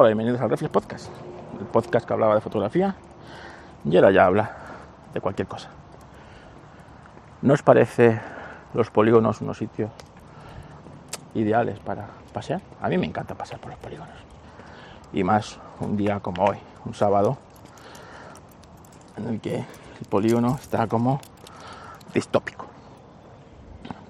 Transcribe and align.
Hola, 0.00 0.10
bienvenidos 0.10 0.40
al 0.40 0.48
Reflex 0.48 0.70
Podcast, 0.72 1.10
el 1.58 1.66
podcast 1.66 2.06
que 2.06 2.12
hablaba 2.12 2.36
de 2.36 2.40
fotografía 2.40 2.94
y 3.84 3.96
ahora 3.96 4.12
ya 4.12 4.26
habla 4.26 4.52
de 5.12 5.20
cualquier 5.20 5.48
cosa. 5.48 5.70
¿No 7.42 7.52
os 7.52 7.64
parece 7.64 8.20
los 8.74 8.90
polígonos 8.90 9.40
unos 9.40 9.58
sitios 9.58 9.90
ideales 11.34 11.80
para 11.80 12.06
pasear? 12.32 12.60
A 12.80 12.88
mí 12.88 12.96
me 12.96 13.06
encanta 13.06 13.34
pasear 13.34 13.60
por 13.60 13.72
los 13.72 13.80
polígonos. 13.80 14.14
Y 15.12 15.24
más 15.24 15.58
un 15.80 15.96
día 15.96 16.20
como 16.20 16.44
hoy, 16.44 16.58
un 16.84 16.94
sábado, 16.94 17.36
en 19.16 19.26
el 19.26 19.40
que 19.40 19.56
el 19.56 20.06
polígono 20.08 20.54
está 20.62 20.86
como 20.86 21.20
distópico. 22.14 22.66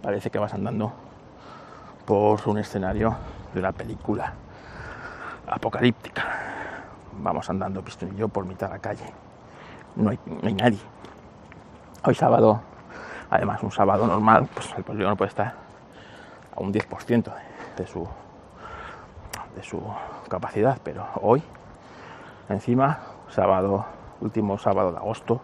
Parece 0.03 0.29
que 0.29 0.39
vas 0.39 0.53
andando 0.53 0.93
por 2.05 2.47
un 2.47 2.59
escenario 2.59 3.17
de 3.55 3.61
una 3.61 3.73
película 3.73 4.35
apocalíptica. 5.59 6.23
Vamos 7.21 7.51
andando 7.51 7.83
yo 8.17 8.29
por 8.29 8.45
mitad 8.47 8.69
de 8.69 8.75
la 8.75 8.79
calle. 8.79 9.13
No 9.97 10.11
hay, 10.11 10.19
nadie. 10.55 10.79
Hoy 12.05 12.15
sábado, 12.15 12.61
además 13.29 13.63
un 13.63 13.73
sábado 13.73 14.07
normal, 14.07 14.49
pues 14.55 14.73
el 14.77 14.85
polígono 14.85 15.17
puede 15.17 15.31
estar 15.31 15.55
a 16.57 16.61
un 16.61 16.73
10% 16.73 17.33
de 17.77 17.87
su, 17.87 18.07
de 19.57 19.63
su 19.65 19.83
capacidad, 20.29 20.79
pero 20.83 21.07
hoy, 21.21 21.43
encima, 22.49 23.01
sábado, 23.29 23.85
último 24.21 24.59
sábado 24.59 24.93
de 24.93 24.99
agosto, 24.99 25.41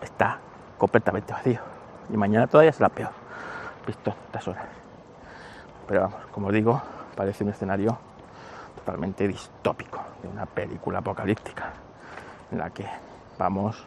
está 0.00 0.38
completamente 0.78 1.34
vacío. 1.34 1.60
Y 2.08 2.16
mañana 2.16 2.46
todavía 2.46 2.72
será 2.72 2.88
peor, 2.88 3.10
visto 3.86 4.14
estas 4.26 4.48
horas. 4.48 4.64
Pero 5.86 6.00
vamos, 6.00 6.20
como 6.32 6.50
digo, 6.50 6.80
parece 7.14 7.44
un 7.44 7.50
escenario 7.50 7.98
totalmente 8.84 9.28
distópico 9.28 10.00
de 10.22 10.28
una 10.28 10.44
película 10.44 10.98
apocalíptica 10.98 11.72
en 12.50 12.58
la 12.58 12.70
que 12.70 12.86
vamos 13.38 13.84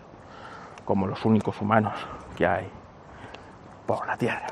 como 0.86 1.06
los 1.06 1.24
únicos 1.26 1.60
humanos 1.62 1.94
que 2.38 2.48
hay 2.48 2.70
por 3.86 4.08
la 4.08 4.16
Tierra. 4.18 4.48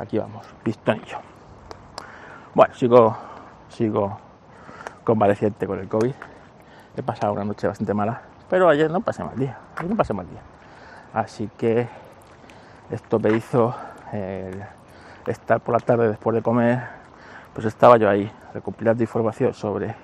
Aquí 0.00 0.18
vamos, 0.18 0.46
pistonillo. 0.62 1.18
Bueno, 2.54 2.74
sigo, 2.74 3.16
sigo 3.68 4.18
convaleciente 5.04 5.66
con 5.66 5.78
el 5.78 5.88
COVID. 5.88 6.14
He 6.96 7.02
pasado 7.02 7.32
una 7.32 7.44
noche 7.44 7.68
bastante 7.68 7.94
mala, 7.94 8.22
pero 8.50 8.68
ayer 8.68 8.90
no 8.90 9.00
pasé 9.00 9.22
mal 9.22 9.36
día. 9.36 9.58
No 9.86 9.96
pasé 9.96 10.12
mal 10.12 10.28
día. 10.28 10.40
Así 11.14 11.48
que 11.56 11.88
esto 12.90 13.18
me 13.20 13.32
hizo 13.32 13.74
estar 15.26 15.60
por 15.60 15.74
la 15.74 15.80
tarde 15.80 16.08
después 16.08 16.34
de 16.34 16.42
comer, 16.42 16.88
pues 17.56 17.68
estaba 17.68 17.96
yo 17.96 18.10
ahí 18.10 18.30
recopilando 18.52 19.02
información 19.02 19.54
sobre, 19.54 19.94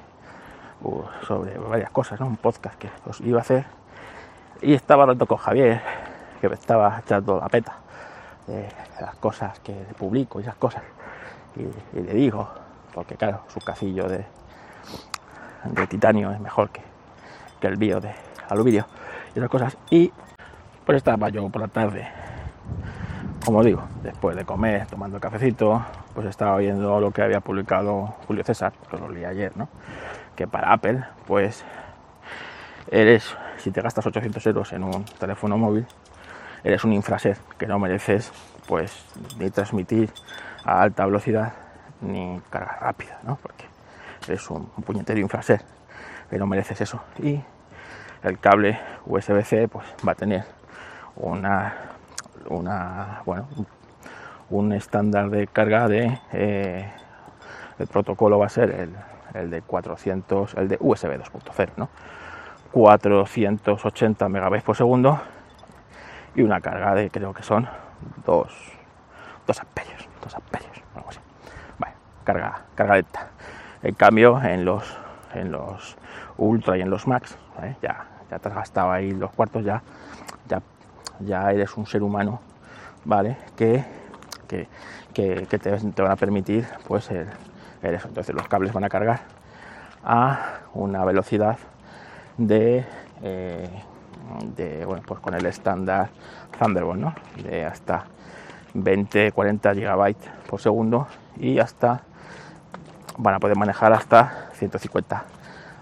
uh, 0.80 1.02
sobre 1.26 1.58
varias 1.58 1.90
cosas, 1.90 2.18
un 2.20 2.38
podcast 2.38 2.78
que 2.78 2.88
os 3.04 3.20
iba 3.20 3.40
a 3.40 3.42
hacer. 3.42 3.66
Y 4.62 4.72
estaba 4.72 5.02
hablando 5.02 5.26
con 5.26 5.36
Javier, 5.36 5.82
que 6.40 6.48
me 6.48 6.54
estaba 6.54 7.00
echando 7.04 7.38
la 7.38 7.50
peta 7.50 7.76
de 8.46 8.66
las 8.98 9.16
cosas 9.16 9.60
que 9.60 9.74
publico 9.98 10.40
y 10.40 10.44
esas 10.44 10.54
cosas. 10.54 10.82
Y, 11.54 12.00
le 12.00 12.14
digo, 12.14 12.48
porque 12.94 13.16
claro, 13.16 13.42
su 13.48 13.60
casillo 13.60 14.08
de, 14.08 14.24
de 15.64 15.86
titanio 15.88 16.30
es 16.30 16.40
mejor 16.40 16.70
que, 16.70 16.80
que 17.60 17.66
el 17.66 17.76
bio 17.76 18.00
de 18.00 18.14
aluminio 18.48 18.86
y 19.34 19.40
esas 19.40 19.50
cosas. 19.50 19.76
Y 19.90 20.10
pues 20.86 20.96
estaba 20.96 21.28
yo 21.28 21.46
por 21.50 21.60
la 21.60 21.68
tarde 21.68 22.21
como 23.44 23.64
digo, 23.64 23.82
después 24.02 24.36
de 24.36 24.44
comer, 24.44 24.86
tomando 24.86 25.18
cafecito, 25.18 25.84
pues 26.14 26.26
estaba 26.26 26.58
viendo 26.58 27.00
lo 27.00 27.10
que 27.10 27.22
había 27.22 27.40
publicado 27.40 28.14
Julio 28.26 28.44
César, 28.44 28.72
que 28.90 28.96
lo 28.96 29.08
leí 29.08 29.24
ayer, 29.24 29.52
¿no? 29.56 29.68
Que 30.36 30.46
para 30.46 30.72
Apple, 30.72 31.04
pues 31.26 31.64
eres, 32.90 33.36
si 33.58 33.70
te 33.70 33.80
gastas 33.80 34.06
800 34.06 34.46
euros 34.46 34.72
en 34.72 34.84
un 34.84 35.04
teléfono 35.04 35.58
móvil, 35.58 35.86
eres 36.62 36.84
un 36.84 36.92
infraser 36.92 37.36
que 37.58 37.66
no 37.66 37.78
mereces, 37.78 38.32
pues, 38.66 39.04
ni 39.38 39.50
transmitir 39.50 40.10
a 40.64 40.82
alta 40.82 41.04
velocidad 41.04 41.52
ni 42.00 42.40
carga 42.50 42.78
rápida, 42.80 43.18
¿no? 43.24 43.38
Porque 43.42 43.64
eres 44.28 44.48
un, 44.50 44.66
puñetero 44.66 45.18
infraser 45.18 45.62
que 46.30 46.38
no 46.38 46.46
mereces 46.46 46.80
eso. 46.80 47.02
Y 47.18 47.42
el 48.22 48.38
cable 48.38 48.78
USB-C, 49.04 49.68
pues, 49.68 49.86
va 50.06 50.12
a 50.12 50.14
tener 50.14 50.44
una 51.16 51.91
una, 52.48 53.22
bueno, 53.24 53.46
un 54.50 54.72
estándar 54.72 55.30
de 55.30 55.46
carga 55.46 55.88
de 55.88 56.18
eh, 56.32 56.90
el 57.78 57.86
protocolo 57.86 58.38
va 58.38 58.46
a 58.46 58.50
ser 58.50 58.70
el, 58.70 58.94
el, 59.34 59.50
de 59.50 59.62
400 59.62 60.54
el 60.54 60.68
de 60.68 60.76
USB 60.80 61.18
2.0 61.18 61.70
¿no? 61.76 61.88
480 62.72 64.28
megabytes 64.28 64.64
por 64.64 64.76
segundo 64.76 65.20
y 66.34 66.42
una 66.42 66.60
carga 66.60 66.94
de 66.94 67.10
creo 67.10 67.32
que 67.32 67.42
son 67.42 67.68
2 68.24 68.52
2 69.46 69.60
amperios 69.60 70.08
2 70.22 70.34
amperios 70.34 70.82
algo 70.94 71.08
así. 71.08 71.18
Vale, 71.78 71.94
carga 72.24 72.62
carga 72.74 72.94
lenta. 72.94 73.28
En 73.82 73.94
cambio 73.94 74.40
en 74.42 74.64
los 74.64 74.96
en 75.34 75.50
los 75.50 75.96
ultra 76.36 76.76
y 76.76 76.82
en 76.82 76.90
los 76.90 77.06
max 77.06 77.36
ya 77.82 78.06
ya 78.30 78.38
te 78.38 78.48
has 78.48 78.54
gastado 78.54 78.90
ahí 78.90 79.10
los 79.12 79.30
cuartos 79.32 79.64
ya 79.64 79.82
ya 80.48 80.60
ya 81.24 81.50
eres 81.50 81.76
un 81.76 81.86
ser 81.86 82.02
humano, 82.02 82.40
¿vale? 83.04 83.36
Que, 83.56 83.84
que, 84.46 84.66
te, 85.14 86.02
van 86.02 86.12
a 86.12 86.16
permitir, 86.16 86.66
pues, 86.86 87.10
el, 87.10 87.26
eso. 87.82 88.08
Entonces 88.08 88.34
los 88.34 88.48
cables 88.48 88.72
van 88.72 88.84
a 88.84 88.88
cargar 88.88 89.20
a 90.04 90.60
una 90.74 91.04
velocidad 91.04 91.58
de, 92.36 92.84
eh, 93.22 93.68
de 94.56 94.84
bueno, 94.84 95.02
pues 95.06 95.20
con 95.20 95.34
el 95.34 95.46
estándar 95.46 96.10
Thunderbolt, 96.58 97.00
¿no? 97.00 97.14
De 97.42 97.64
hasta 97.64 98.04
20, 98.74 99.32
40 99.32 99.74
gigabytes 99.74 100.30
por 100.48 100.60
segundo 100.60 101.06
y 101.38 101.58
hasta 101.58 102.02
van 103.18 103.34
a 103.34 103.38
poder 103.38 103.56
manejar 103.56 103.92
hasta 103.92 104.50
150 104.54 105.24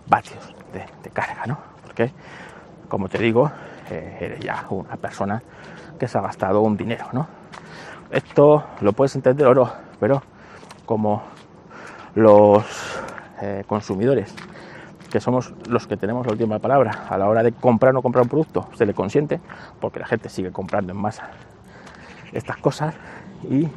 vatios 0.09 0.55
de, 0.73 0.85
de 1.03 1.11
carga, 1.11 1.47
¿no? 1.47 1.59
Porque, 1.85 2.13
como 2.89 3.09
te 3.09 3.19
digo, 3.19 3.51
eres 3.97 4.41
ya 4.41 4.65
una 4.71 4.97
persona 4.97 5.43
que 5.99 6.09
se 6.09 6.19
ha 6.19 6.21
gastado 6.21 6.61
un 6.61 6.77
dinero, 6.77 7.07
¿no? 7.13 7.27
Esto 8.11 8.65
lo 8.81 8.93
puedes 8.93 9.15
entender 9.15 9.47
o 9.47 9.55
no, 9.55 9.71
pero 10.01 10.23
como 10.85 11.23
los 12.15 12.65
eh, 13.41 13.65
consumidores, 13.67 14.35
que 15.11 15.21
somos 15.21 15.53
los 15.69 15.87
que 15.87 15.97
tenemos 15.97 16.27
la 16.27 16.33
última 16.33 16.59
palabra 16.59 17.05
a 17.09 17.19
la 17.19 17.29
hora 17.29 17.43
de 17.43 17.53
comprar 17.53 17.91
o 17.91 17.95
no 17.95 18.03
comprar 18.03 18.23
un 18.23 18.29
producto, 18.29 18.69
se 18.75 18.87
le 18.87 18.95
consiente, 18.95 19.41
porque 19.81 20.01
la 20.01 20.07
gente 20.07 20.29
sigue 20.29 20.51
comprando 20.51 20.93
en 20.93 20.99
masa 20.99 21.31
estas 22.33 22.57
cosas 22.59 22.95
y, 23.49 23.69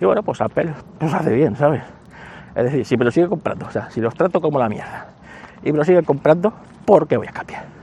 bueno, 0.00 0.22
pues 0.22 0.40
Apple 0.40 0.72
pues 0.98 1.12
hace 1.12 1.32
bien, 1.32 1.56
¿sabes? 1.56 1.82
Es 2.54 2.64
decir, 2.64 2.84
si 2.84 2.96
me 2.96 3.04
lo 3.04 3.10
sigue 3.10 3.28
comprando, 3.28 3.66
o 3.66 3.70
sea, 3.70 3.90
si 3.90 4.00
los 4.00 4.14
trato 4.14 4.40
como 4.40 4.58
la 4.58 4.68
mierda 4.68 5.08
y 5.62 5.72
me 5.72 5.78
lo 5.78 5.84
sigue 5.84 6.02
comprando, 6.02 6.52
¿por 6.84 7.06
qué 7.06 7.16
voy 7.16 7.26
a 7.26 7.32
cambiar? 7.32 7.79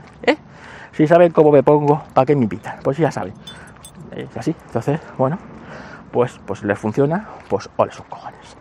Si 0.98 1.06
saben 1.06 1.30
cómo 1.30 1.52
me 1.52 1.62
pongo, 1.62 2.02
¿para 2.12 2.26
qué 2.26 2.34
me 2.34 2.42
invitan? 2.42 2.80
Pues 2.82 2.98
ya 2.98 3.12
saben. 3.12 3.32
Es 4.10 4.36
así. 4.36 4.52
Entonces, 4.66 5.00
bueno, 5.16 5.38
pues, 6.10 6.40
pues 6.44 6.64
les 6.64 6.76
funciona, 6.76 7.28
pues 7.48 7.70
ole 7.76 7.92
sus 7.92 8.04
cojones. 8.06 8.56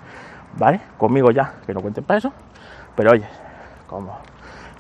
¿Vale? 0.56 0.80
Conmigo 1.00 1.32
ya, 1.32 1.56
que 1.66 1.74
no 1.74 1.82
cuenten 1.82 2.04
para 2.04 2.20
eso. 2.20 2.32
Pero 2.96 3.14
oye, 3.14 3.26
como 3.88 4.20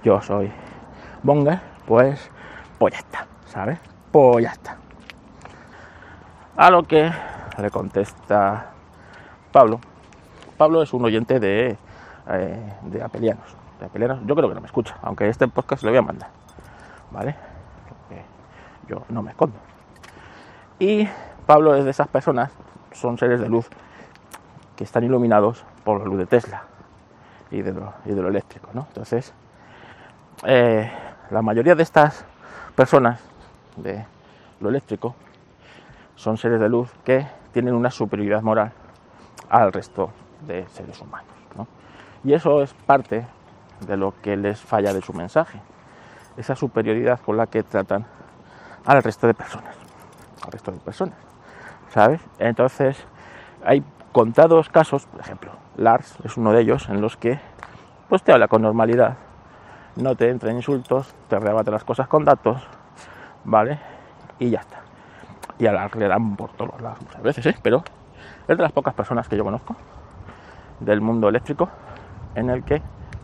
yo 0.04 0.22
soy 0.22 0.52
bonga, 1.24 1.64
pues, 1.88 2.30
pues 2.78 2.94
ya 2.94 3.00
está, 3.00 3.26
¿sabes? 3.48 3.80
Pues 4.12 4.44
ya 4.44 4.52
está. 4.52 4.78
A 6.58 6.70
lo 6.70 6.84
que 6.84 7.12
le 7.58 7.72
contesta 7.72 8.68
Pablo. 9.52 9.80
Pablo 10.60 10.84
es 10.84 10.94
un 10.94 11.04
oyente 11.04 11.40
de, 11.40 11.76
eh, 12.30 12.74
de 12.84 13.02
apelianos. 13.02 13.48
De 13.80 13.88
apelianos. 13.88 14.20
Yo 14.28 14.36
creo 14.36 14.48
que 14.48 14.54
no 14.54 14.62
me 14.62 14.68
escucha, 14.68 14.96
aunque 15.02 15.28
este 15.28 15.48
podcast 15.48 15.82
le 15.82 15.90
voy 15.90 15.98
a 15.98 16.04
mandar. 16.04 16.47
¿Vale? 17.12 17.36
Porque 17.88 18.24
yo 18.88 19.04
no 19.10 19.22
me 19.22 19.32
escondo. 19.32 19.58
Y 20.80 21.08
Pablo 21.46 21.76
es 21.76 21.86
de 21.86 21.92
esas 21.92 22.08
personas, 22.08 22.52
son 22.92 23.18
seres 23.18 23.40
de 23.40 23.50
luz 23.50 23.68
que 24.76 24.84
están 24.84 25.04
iluminados 25.04 25.66
por 25.84 26.00
la 26.00 26.06
luz 26.06 26.20
de 26.20 26.26
Tesla 26.26 26.64
y 27.50 27.62
de 27.62 27.74
lo, 27.74 27.94
y 28.06 28.12
de 28.12 28.22
lo 28.22 28.28
eléctrico, 28.28 28.70
¿no? 28.74 28.86
Entonces, 28.90 29.34
eh, 30.46 30.92
la 31.32 31.42
mayoría 31.42 31.76
de 31.76 31.84
estas 31.84 32.26
personas 32.76 33.22
de 33.76 34.06
lo 34.60 34.70
eléctrico 34.70 35.16
son 36.16 36.38
seres 36.38 36.60
de 36.60 36.70
luz 36.70 36.92
que 37.04 37.28
tienen 37.52 37.74
una 37.74 37.90
superioridad 37.90 38.42
moral 38.42 38.72
al 39.50 39.72
resto 39.72 40.12
de 40.46 40.68
seres 40.68 41.00
humanos. 41.02 41.32
¿no? 41.56 41.68
Y 42.24 42.34
eso 42.34 42.62
es 42.62 42.74
parte 42.74 43.26
de 43.86 43.98
lo 43.98 44.14
que 44.22 44.36
les 44.38 44.60
falla 44.60 44.94
de 44.94 45.02
su 45.02 45.14
mensaje 45.14 45.60
esa 46.38 46.56
superioridad 46.56 47.20
con 47.20 47.38
la 47.38 47.48
que 47.48 47.64
tratan 47.64 48.06
al 48.86 49.04
resto 49.04 49.28
de 49.28 49.34
personas, 49.34 49.76
al 50.46 50.52
resto 50.52 50.72
de 50.72 50.80
personas, 50.80 51.18
¿sabes? 51.90 52.22
Entonces, 52.40 53.06
hay 53.66 53.84
contados 54.12 54.70
casos, 54.70 55.06
por 55.08 55.20
ejemplo, 55.20 55.52
Lars 55.76 56.18
es 56.24 56.38
uno 56.38 56.54
de 56.54 56.62
ellos 56.62 56.88
en 56.90 57.02
los 57.02 57.18
que 57.18 57.40
pues 58.08 58.24
te 58.24 58.32
habla 58.32 58.48
con 58.48 58.62
normalidad, 58.62 59.18
no 59.98 60.16
te 60.16 60.30
entra 60.30 60.52
en 60.52 60.58
insultos, 60.58 61.14
te 61.28 61.38
rebate 61.40 61.72
las 61.72 61.84
cosas 61.84 62.08
con 62.08 62.24
datos, 62.24 62.66
¿vale? 63.44 63.80
Y 64.40 64.50
ya 64.50 64.60
está. 64.60 64.82
Y 65.60 65.66
a 65.66 65.72
la 65.72 65.90
le 65.98 66.08
dan 66.08 66.36
por 66.36 66.52
todos 66.54 66.80
lados 66.82 67.02
muchas 67.02 67.22
veces, 67.22 67.46
¿eh? 67.48 67.56
Pero 67.62 67.84
es 68.48 68.56
de 68.56 68.64
las 68.64 68.72
pocas 68.72 68.94
personas 68.94 69.28
que 69.28 69.36
yo 69.36 69.44
conozco 69.44 69.76
del 70.80 71.02
mundo 71.02 71.28
eléctrico 71.28 71.70
en 72.36 72.50
el 72.50 72.64
que 72.64 72.82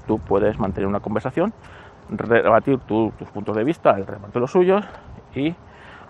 tú 0.08 0.20
puedes 0.20 0.60
mantener 0.60 0.88
una 0.88 1.00
conversación, 1.00 1.54
rebatir 2.10 2.80
tus 2.80 3.14
puntos 3.34 3.56
de 3.56 3.64
vista, 3.64 3.92
el 3.92 4.06
rebatir 4.06 4.42
los 4.42 4.52
suyos 4.52 4.86
y 5.36 5.56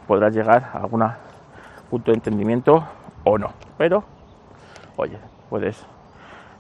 podrás 0.08 0.34
llegar 0.34 0.72
a 0.74 0.80
algún 0.80 1.04
punto 1.90 2.12
de 2.12 2.16
entendimiento 2.16 2.84
o 3.24 3.38
no. 3.38 3.52
Pero, 3.78 4.04
oye, 4.96 5.18
puedes 5.50 5.86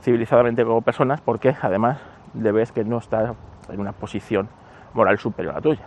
civilizadamente 0.01 0.63
como 0.65 0.81
personas 0.81 1.21
porque 1.21 1.55
además 1.61 1.97
le 2.33 2.51
ves 2.51 2.71
que 2.71 2.83
no 2.83 2.97
está 2.97 3.35
en 3.69 3.79
una 3.79 3.91
posición 3.93 4.49
moral 4.93 5.17
superior 5.17 5.53
a 5.53 5.57
la 5.57 5.61
tuya, 5.61 5.85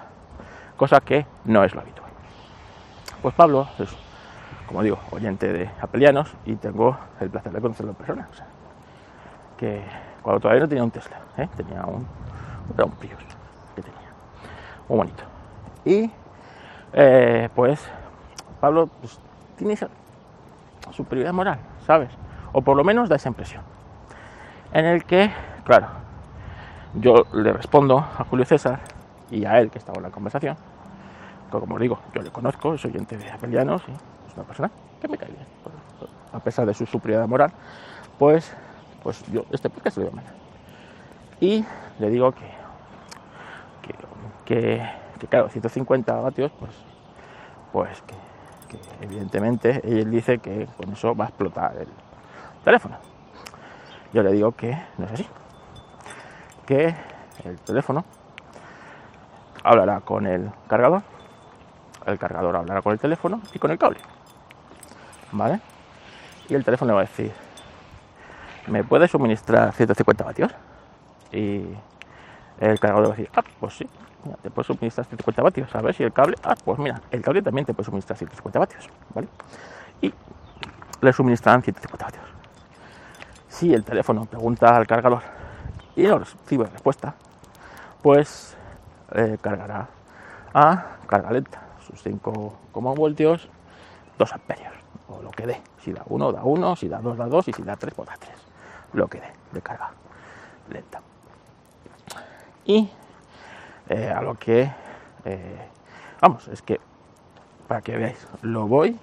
cosa 0.76 1.00
que 1.00 1.26
no 1.44 1.64
es 1.64 1.74
lo 1.74 1.80
habitual. 1.80 2.10
Pues 3.22 3.34
Pablo 3.34 3.68
es, 3.78 3.94
como 4.66 4.82
digo, 4.82 4.98
oyente 5.10 5.52
de 5.52 5.70
apelianos 5.80 6.34
y 6.44 6.56
tengo 6.56 6.96
el 7.20 7.30
placer 7.30 7.52
de 7.52 7.60
conocerlo 7.60 7.92
en 7.92 7.96
persona. 7.96 8.28
que 9.56 9.82
cuando 10.22 10.40
todavía 10.40 10.62
no 10.62 10.68
tenía 10.68 10.84
un 10.84 10.90
Tesla, 10.90 11.18
¿eh? 11.38 11.48
tenía 11.56 11.84
un, 11.86 12.06
era 12.74 12.84
muy 14.88 14.98
bonito. 14.98 15.22
Y 15.84 16.10
eh, 16.92 17.48
pues 17.54 17.80
Pablo 18.60 18.88
pues, 19.00 19.18
tiene 19.56 19.74
esa 19.74 19.88
superioridad 20.92 21.32
moral, 21.32 21.58
¿sabes? 21.86 22.10
O 22.52 22.62
por 22.62 22.76
lo 22.76 22.84
menos 22.84 23.08
da 23.08 23.16
esa 23.16 23.28
impresión. 23.28 23.62
En 24.72 24.84
el 24.84 25.04
que, 25.04 25.30
claro, 25.64 25.88
yo 26.94 27.26
le 27.32 27.52
respondo 27.52 27.98
a 27.98 28.24
Julio 28.24 28.44
César 28.44 28.80
y 29.30 29.44
a 29.44 29.60
él 29.60 29.70
que 29.70 29.78
estaba 29.78 29.98
en 29.98 30.04
la 30.04 30.10
conversación, 30.10 30.56
que 31.50 31.58
como 31.58 31.78
digo, 31.78 31.98
yo 32.14 32.22
le 32.22 32.30
conozco, 32.30 32.76
soy 32.78 32.90
oyente 32.90 33.16
de 33.16 33.30
Apelianos 33.30 33.82
y 33.88 33.92
es 33.92 34.34
una 34.34 34.44
persona 34.44 34.70
que 35.00 35.08
me 35.08 35.18
cae 35.18 35.28
bien, 35.28 35.46
a 36.32 36.40
pesar 36.40 36.66
de 36.66 36.74
su 36.74 36.86
superioridad 36.86 37.28
moral, 37.28 37.52
pues, 38.18 38.52
pues 39.02 39.24
yo 39.30 39.44
este 39.50 39.70
podcast 39.70 39.98
lo 39.98 40.04
voy 40.04 40.12
a 40.12 40.16
mandar. 40.16 40.34
Y 41.40 41.64
le 41.98 42.10
digo 42.10 42.32
que, 42.32 42.50
que, 44.46 44.82
claro, 45.28 45.50
150 45.50 46.14
vatios, 46.14 46.50
pues, 46.58 46.72
pues 47.72 48.02
que 48.02 48.78
evidentemente 49.00 49.82
él 49.84 50.10
dice 50.10 50.38
que 50.38 50.66
con 50.76 50.92
eso 50.92 51.14
va 51.14 51.26
a 51.26 51.28
explotar 51.28 51.76
el 51.76 51.88
teléfono. 52.64 52.96
Yo 54.12 54.22
le 54.22 54.32
digo 54.32 54.52
que 54.52 54.78
no 54.96 55.06
es 55.06 55.12
así, 55.12 55.28
que 56.64 56.94
el 57.44 57.58
teléfono 57.60 58.04
hablará 59.62 60.00
con 60.00 60.26
el 60.26 60.50
cargador, 60.68 61.02
el 62.06 62.18
cargador 62.18 62.56
hablará 62.56 62.82
con 62.82 62.92
el 62.92 62.98
teléfono 62.98 63.42
y 63.52 63.58
con 63.58 63.70
el 63.70 63.78
cable. 63.78 63.98
¿Vale? 65.32 65.60
Y 66.48 66.54
el 66.54 66.64
teléfono 66.64 66.92
le 66.92 66.94
va 66.94 67.00
a 67.00 67.04
decir, 67.04 67.32
¿me 68.68 68.84
puede 68.84 69.08
suministrar 69.08 69.72
150 69.72 70.24
vatios? 70.24 70.54
Y 71.32 71.66
el 72.60 72.78
cargador 72.78 73.10
va 73.10 73.14
a 73.14 73.16
decir, 73.16 73.30
ah, 73.34 73.42
pues 73.58 73.74
sí, 73.74 73.88
te 74.42 74.50
puedo 74.50 74.64
suministrar 74.64 75.06
150 75.06 75.42
vatios. 75.42 75.74
A 75.74 75.82
ver 75.82 75.94
si 75.94 76.02
el 76.02 76.12
cable, 76.12 76.36
ah, 76.42 76.54
pues 76.64 76.78
mira, 76.78 77.00
el 77.10 77.22
cable 77.22 77.42
también 77.42 77.64
te 77.64 77.74
puede 77.74 77.86
suministrar 77.86 78.18
150 78.18 78.58
vatios. 78.58 78.88
¿Vale? 79.14 79.28
Y 80.02 80.12
le 81.00 81.12
suministrarán 81.12 81.62
150 81.62 82.04
vatios. 82.04 82.24
Si 83.48 83.72
el 83.72 83.84
teléfono 83.84 84.24
pregunta 84.26 84.76
al 84.76 84.86
cargador, 84.86 85.22
y 85.96 86.02
no 86.02 86.18
recibe 86.18 86.66
respuesta, 86.66 87.14
pues 88.02 88.56
eh, 89.12 89.38
cargará 89.40 89.88
a 90.52 90.96
carga 91.06 91.30
lenta, 91.30 91.62
sus 91.86 92.02
5 92.02 92.58
voltios, 92.72 93.48
2 94.18 94.32
amperios, 94.32 94.74
o 95.08 95.22
lo 95.22 95.30
que 95.30 95.46
dé. 95.46 95.62
Si 95.82 95.92
da 95.92 96.02
1, 96.06 96.32
da 96.32 96.44
1, 96.44 96.76
si 96.76 96.88
da 96.88 96.98
2, 96.98 97.16
da 97.16 97.26
2, 97.26 97.48
y 97.48 97.52
si 97.52 97.62
da 97.62 97.76
3, 97.76 97.94
pues 97.94 98.08
da 98.08 98.16
3. 98.18 98.32
Lo 98.92 99.08
que 99.08 99.20
dé 99.20 99.32
de 99.52 99.62
carga 99.62 99.90
lenta. 100.70 101.00
Y 102.64 102.90
eh, 103.88 104.12
a 104.14 104.22
lo 104.22 104.38
que, 104.38 104.70
eh, 105.24 105.68
vamos, 106.20 106.48
es 106.48 106.62
que, 106.62 106.80
para 107.68 107.80
que 107.80 107.96
veáis, 107.96 108.26
lo 108.42 108.66
voy, 108.66 108.98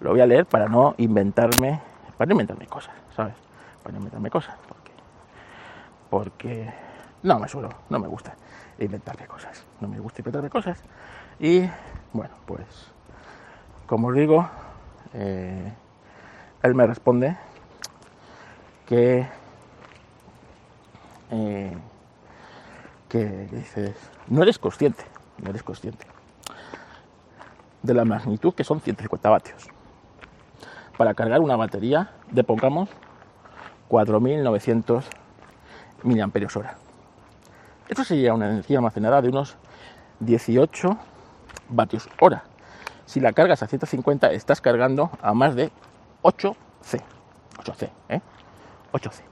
lo 0.00 0.10
voy 0.10 0.20
a 0.20 0.26
leer 0.26 0.46
para 0.46 0.68
no 0.68 0.94
inventarme, 0.98 1.80
para 2.16 2.28
no 2.28 2.32
inventarme 2.32 2.66
cosas, 2.66 2.94
¿sabes? 3.14 3.34
Para 3.82 3.92
no 3.92 3.98
inventarme 3.98 4.30
cosas 4.30 4.56
porque 6.10 6.70
no 7.22 7.38
me 7.38 7.48
suelo, 7.48 7.70
no 7.88 7.98
me 7.98 8.08
gusta 8.08 8.34
inventarme 8.78 9.26
cosas, 9.26 9.64
no 9.80 9.88
me 9.88 9.98
gusta 10.00 10.20
inventarme 10.20 10.50
cosas. 10.50 10.82
Y 11.38 11.60
bueno, 12.12 12.34
pues 12.44 12.90
como 13.86 14.08
os 14.08 14.14
digo, 14.14 14.48
eh, 15.14 15.72
él 16.62 16.74
me 16.74 16.86
responde 16.86 17.36
que, 18.86 19.26
que 23.10 23.48
dices, 23.52 23.94
no 24.28 24.42
eres 24.42 24.58
consciente, 24.58 25.04
no 25.42 25.50
eres 25.50 25.62
consciente 25.62 26.06
de 27.82 27.94
la 27.94 28.04
magnitud 28.04 28.54
que 28.54 28.64
son 28.64 28.80
150 28.80 29.28
vatios. 29.28 29.68
Para 30.96 31.14
cargar 31.14 31.40
una 31.40 31.56
batería 31.56 32.12
de, 32.30 32.44
pongamos, 32.44 32.88
4900 33.88 35.04
miliamperios 36.02 36.56
hora. 36.56 36.76
Esto 37.88 38.04
sería 38.04 38.34
una 38.34 38.50
energía 38.50 38.78
almacenada 38.78 39.20
de 39.20 39.28
unos 39.28 39.56
18 40.20 40.96
vatios 41.70 42.08
hora. 42.20 42.44
Si 43.06 43.18
la 43.18 43.32
cargas 43.32 43.62
a 43.62 43.66
150, 43.66 44.30
estás 44.32 44.60
cargando 44.60 45.10
a 45.20 45.34
más 45.34 45.56
de 45.56 45.72
8C. 46.22 47.02
8C, 47.58 47.90
¿eh? 48.08 48.20
8C. 48.92 49.29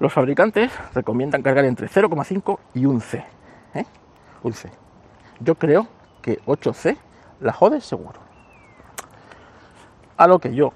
Los 0.00 0.14
fabricantes 0.14 0.72
recomiendan 0.94 1.42
cargar 1.42 1.66
entre 1.66 1.86
0,5 1.86 2.58
y 2.72 2.84
1C. 2.84 3.22
¿eh? 3.74 3.84
Un 4.42 4.52
C. 4.54 4.70
Yo 5.40 5.56
creo 5.56 5.88
que 6.22 6.40
8C 6.46 6.96
la 7.40 7.52
jode 7.52 7.82
seguro. 7.82 8.18
A 10.16 10.26
lo 10.26 10.38
que 10.38 10.54
yo, 10.54 10.72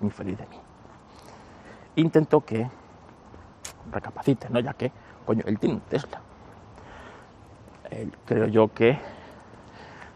infeliz 0.00 0.38
de 0.38 0.46
mí, 0.46 0.56
intento 1.96 2.44
que 2.44 2.68
recapacite, 3.90 4.48
¿no? 4.50 4.60
Ya 4.60 4.74
que, 4.74 4.92
coño, 5.26 5.42
él 5.44 5.58
tiene 5.58 5.74
un 5.74 5.80
Tesla. 5.80 6.20
creo 8.24 8.46
yo 8.46 8.72
que 8.72 8.98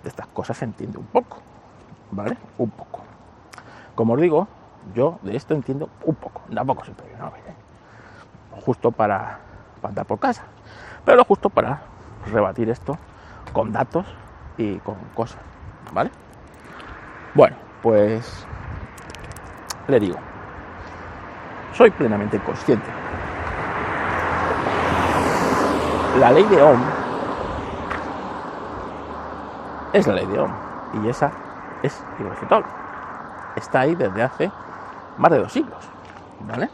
de 0.02 0.08
estas 0.08 0.28
cosas 0.28 0.56
se 0.56 0.64
entiende 0.64 0.96
un 0.96 1.06
poco, 1.06 1.38
¿vale? 2.12 2.36
Un 2.56 2.70
poco. 2.70 3.00
Como 3.96 4.14
os 4.14 4.20
digo, 4.20 4.46
yo 4.94 5.18
de 5.22 5.36
esto 5.36 5.54
entiendo 5.54 5.88
un 6.04 6.14
poco, 6.14 6.42
tampoco 6.52 6.84
siempre, 6.84 7.06
¿no? 7.18 7.32
Justo 8.60 8.90
para, 8.90 9.38
para 9.80 9.90
andar 9.90 10.06
por 10.06 10.18
casa, 10.18 10.42
pero 11.04 11.24
justo 11.24 11.48
para 11.48 11.80
rebatir 12.30 12.68
esto 12.70 12.98
con 13.52 13.72
datos 13.72 14.06
y 14.56 14.76
con 14.78 14.96
cosas, 15.14 15.40
¿vale? 15.92 16.10
Bueno, 17.34 17.56
pues 17.82 18.46
le 19.86 20.00
digo, 20.00 20.18
soy 21.72 21.90
plenamente 21.90 22.38
consciente. 22.40 22.90
La 26.18 26.32
ley 26.32 26.44
de 26.44 26.62
Ohm 26.62 26.82
es 29.92 30.06
la 30.06 30.14
ley 30.14 30.26
de 30.26 30.40
Ohm 30.40 30.52
y 31.02 31.08
esa 31.08 31.30
es 31.82 32.04
irrefutable. 32.18 32.66
Está 33.56 33.80
ahí 33.80 33.94
desde 33.94 34.22
hace 34.22 34.52
más 35.18 35.30
de 35.30 35.38
dos 35.38 35.52
siglos, 35.52 35.84
¿vale? 36.40 36.70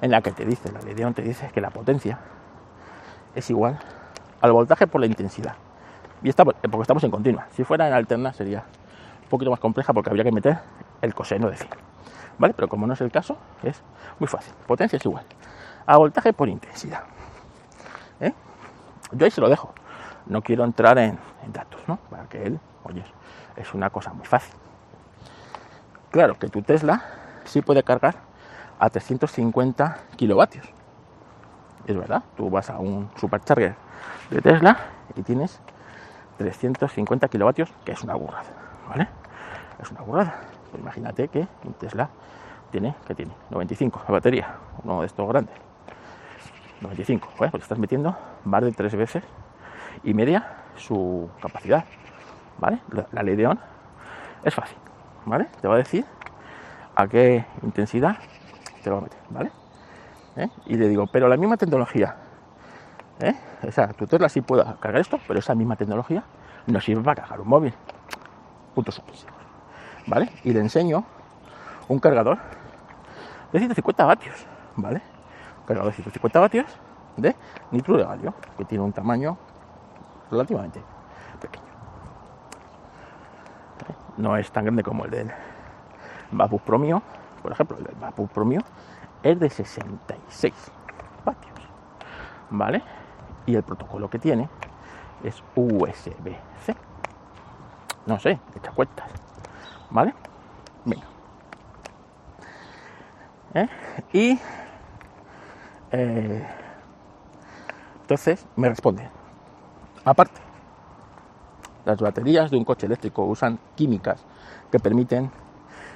En 0.00 0.10
la 0.10 0.22
que 0.22 0.32
te 0.32 0.44
dice, 0.44 0.70
la 0.72 0.80
ley 0.80 0.94
de 0.94 1.04
Ohm 1.04 1.14
te 1.14 1.22
dice 1.22 1.50
que 1.52 1.60
la 1.60 1.70
potencia 1.70 2.18
es 3.34 3.48
igual 3.50 3.78
al 4.40 4.52
voltaje 4.52 4.86
por 4.86 5.00
la 5.00 5.06
intensidad. 5.06 5.54
Y 6.22 6.28
está, 6.28 6.44
porque 6.44 6.82
estamos 6.82 7.04
en 7.04 7.10
continua. 7.10 7.46
Si 7.52 7.64
fuera 7.64 7.86
en 7.86 7.94
alterna 7.94 8.32
sería 8.32 8.64
un 9.22 9.28
poquito 9.28 9.50
más 9.50 9.60
compleja 9.60 9.92
porque 9.92 10.10
habría 10.10 10.24
que 10.24 10.32
meter 10.32 10.58
el 11.00 11.14
coseno 11.14 11.48
de 11.48 11.56
phi. 11.56 11.68
¿vale? 12.38 12.54
Pero 12.54 12.68
como 12.68 12.86
no 12.86 12.94
es 12.94 13.00
el 13.00 13.10
caso, 13.10 13.36
es 13.62 13.82
muy 14.18 14.26
fácil. 14.26 14.52
Potencia 14.66 14.96
es 14.96 15.04
igual 15.04 15.24
a 15.90 15.96
voltaje 15.96 16.32
por 16.32 16.48
intensidad. 16.48 17.02
¿eh? 18.20 18.32
Yo 19.10 19.24
ahí 19.24 19.30
se 19.30 19.40
lo 19.40 19.48
dejo. 19.48 19.74
No 20.26 20.40
quiero 20.40 20.64
entrar 20.64 20.98
en, 20.98 21.18
datos, 21.52 21.80
¿no? 21.88 21.96
Para 22.08 22.28
que 22.28 22.44
él, 22.44 22.60
oye, 22.84 23.02
es 23.56 23.74
una 23.74 23.90
cosa 23.90 24.12
muy 24.12 24.24
fácil. 24.24 24.54
Claro 26.12 26.38
que 26.38 26.48
tu 26.48 26.62
Tesla 26.62 27.02
sí 27.44 27.62
puede 27.62 27.82
cargar 27.82 28.16
a 28.78 28.90
350 28.90 29.98
kilovatios. 30.16 30.66
Es 31.86 31.96
verdad, 31.96 32.22
tú 32.36 32.50
vas 32.50 32.70
a 32.70 32.78
un 32.78 33.10
supercharger 33.16 33.74
de 34.30 34.40
Tesla 34.40 34.76
y 35.16 35.22
tienes 35.22 35.60
350 36.38 37.28
kilovatios, 37.28 37.72
que 37.84 37.92
es 37.92 38.02
una 38.02 38.14
burrada, 38.14 38.48
¿vale? 38.88 39.08
Es 39.80 39.90
una 39.90 40.02
burrada. 40.02 40.40
Pues 40.70 40.82
imagínate 40.82 41.28
que 41.28 41.46
un 41.64 41.74
Tesla 41.74 42.08
tiene, 42.70 42.94
¿qué 43.06 43.14
tiene? 43.14 43.32
95 43.50 44.02
la 44.06 44.12
batería, 44.12 44.54
uno 44.84 45.00
de 45.00 45.06
estos 45.06 45.28
grandes. 45.28 45.54
95, 46.80 47.28
pues 47.36 47.54
estás 47.54 47.78
metiendo 47.78 48.16
más 48.44 48.62
de 48.62 48.72
tres 48.72 48.94
veces 48.94 49.22
y 50.02 50.14
media 50.14 50.62
su 50.76 51.28
capacidad, 51.40 51.84
¿vale? 52.58 52.80
La, 53.12 53.22
ley 53.22 53.36
de 53.36 53.46
ON 53.46 53.58
es 54.42 54.54
fácil, 54.54 54.78
¿vale? 55.26 55.46
Te 55.60 55.68
va 55.68 55.74
a 55.74 55.78
decir 55.78 56.06
a 57.00 57.08
qué 57.08 57.44
intensidad 57.62 58.16
te 58.82 58.90
lo 58.90 58.96
va 58.96 59.00
a 59.00 59.04
meter, 59.04 59.18
¿vale? 59.30 59.50
¿Eh? 60.36 60.48
Y 60.66 60.76
le 60.76 60.88
digo, 60.88 61.06
pero 61.06 61.28
la 61.28 61.36
misma 61.36 61.56
tecnología, 61.56 62.16
¿eh? 63.20 63.34
O 63.66 63.70
sea, 63.70 63.88
tu 63.88 64.06
Tesla 64.06 64.28
sí 64.28 64.40
puede 64.40 64.64
cargar 64.80 65.00
esto, 65.00 65.18
pero 65.26 65.38
esa 65.38 65.54
misma 65.54 65.76
tecnología 65.76 66.22
no 66.66 66.80
sirve 66.80 67.02
para 67.02 67.22
cargar 67.22 67.40
un 67.40 67.48
móvil. 67.48 67.74
Puntos 68.74 68.94
suspensivos, 68.94 69.34
¿vale? 70.06 70.30
Y 70.44 70.52
le 70.52 70.60
enseño 70.60 71.04
un 71.88 71.98
cargador 71.98 72.38
de 73.52 73.58
150 73.58 74.04
vatios, 74.04 74.46
¿vale? 74.76 75.02
Un 75.60 75.66
cargador 75.66 75.90
de 75.90 75.96
150 75.96 76.40
vatios 76.40 76.66
de 77.16 77.34
nitro 77.70 77.96
de 77.96 78.04
galio, 78.04 78.34
que 78.56 78.64
tiene 78.64 78.84
un 78.84 78.92
tamaño 78.92 79.36
relativamente 80.30 80.80
pequeño. 81.40 81.64
No 84.16 84.36
es 84.36 84.50
tan 84.52 84.64
grande 84.64 84.82
como 84.82 85.04
el 85.06 85.10
del 85.10 85.32
Vapus 86.32 86.62
Promio, 86.62 87.02
por 87.42 87.52
ejemplo, 87.52 87.78
el 87.78 87.84
del 87.84 87.94
Vapus 87.96 88.30
Promio 88.30 88.60
es 89.22 89.38
de 89.38 89.50
66 89.50 90.54
vatios, 91.24 91.58
¿vale? 92.50 92.82
Y 93.46 93.54
el 93.54 93.62
protocolo 93.62 94.08
que 94.08 94.18
tiene 94.18 94.48
es 95.22 95.42
USB-C. 95.54 96.76
No 98.06 98.18
sé, 98.18 98.38
echa 98.56 98.72
cuentas, 98.72 99.10
¿vale? 99.90 100.14
Venga. 100.84 101.06
¿Eh? 103.54 103.68
Y 104.12 104.40
eh, 105.92 106.46
entonces 108.02 108.46
me 108.56 108.68
responde, 108.68 109.08
aparte, 110.04 110.40
las 111.84 112.00
baterías 112.00 112.50
de 112.50 112.56
un 112.56 112.64
coche 112.64 112.86
eléctrico 112.86 113.24
usan 113.24 113.58
químicas 113.74 114.24
que 114.70 114.78
permiten 114.78 115.30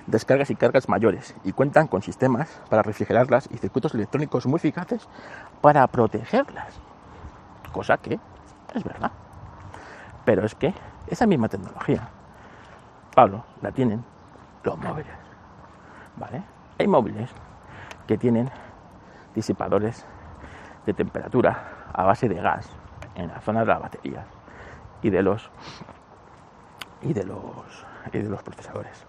descargas 0.07 0.51
y 0.51 0.57
cargas 0.57 0.89
mayores 0.89 1.35
y 1.45 1.53
cuentan 1.53 1.87
con 1.87 2.03
sistemas 2.03 2.61
para 2.69 2.83
refrigerarlas 2.83 3.49
y 3.51 3.59
circuitos 3.59 3.95
electrónicos 3.95 4.47
muy 4.47 4.57
eficaces 4.57 5.09
para 5.61 5.87
protegerlas. 5.87 6.81
Cosa 7.73 7.99
que 7.99 8.19
es 8.75 8.85
verdad. 8.85 9.13
Pero 10.25 10.45
es 10.45 10.55
que 10.55 10.75
esa 11.07 11.27
misma 11.27 11.49
tecnología, 11.49 12.09
Pablo, 13.15 13.45
la 13.63 13.73
tienen 13.73 14.05
los 14.63 14.79
móviles. 14.79 15.25
Hay 16.79 16.89
móviles 16.89 17.31
que 18.07 18.19
tienen 18.19 18.51
disipadores 19.35 20.05
de 20.87 20.93
temperatura 20.93 21.91
a 21.93 22.05
base 22.05 22.29
de 22.29 22.35
gas 22.35 22.69
en 23.15 23.29
la 23.29 23.41
zona 23.41 23.61
de 23.61 23.67
las 23.67 23.81
baterías 23.81 24.27
y 25.03 25.11
de 25.11 25.23
los 25.23 25.51
y 27.01 27.13
de 27.13 27.25
los 27.25 27.87
y 28.13 28.19
de 28.19 28.29
los 28.29 28.43
procesadores. 28.43 29.07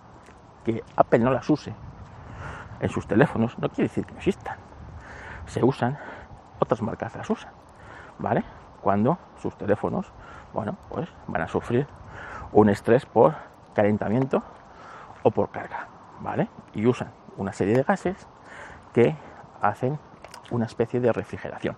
Que 0.66 0.84
Apple 0.98 1.20
no 1.20 1.32
las 1.32 1.50
use 1.50 1.74
en 2.80 2.90
sus 2.90 3.08
teléfonos 3.08 3.58
no 3.58 3.70
quiere 3.70 3.84
decir 3.84 4.06
que 4.06 4.14
no 4.14 4.18
existan. 4.18 4.58
Se 5.48 5.64
usan, 5.64 5.98
otras 6.60 6.82
marcas 6.82 7.16
las 7.16 7.30
usan, 7.30 7.52
¿vale? 8.20 8.44
Cuando 8.82 9.18
sus 9.42 9.56
teléfonos, 9.58 10.12
bueno, 10.54 10.76
pues 10.90 11.08
van 11.28 11.42
a 11.42 11.48
sufrir 11.48 11.88
un 12.52 12.70
estrés 12.70 13.06
por 13.06 13.36
calentamiento 13.74 14.44
o 15.24 15.32
por 15.32 15.50
carga, 15.50 15.88
¿vale? 16.20 16.50
Y 16.74 16.86
usan 16.86 17.10
una 17.38 17.54
serie 17.54 17.76
de 17.76 17.84
gases 17.84 18.28
que 18.94 19.16
hacen 19.62 20.00
una 20.52 20.66
especie 20.66 21.00
de 21.00 21.12
refrigeración, 21.12 21.76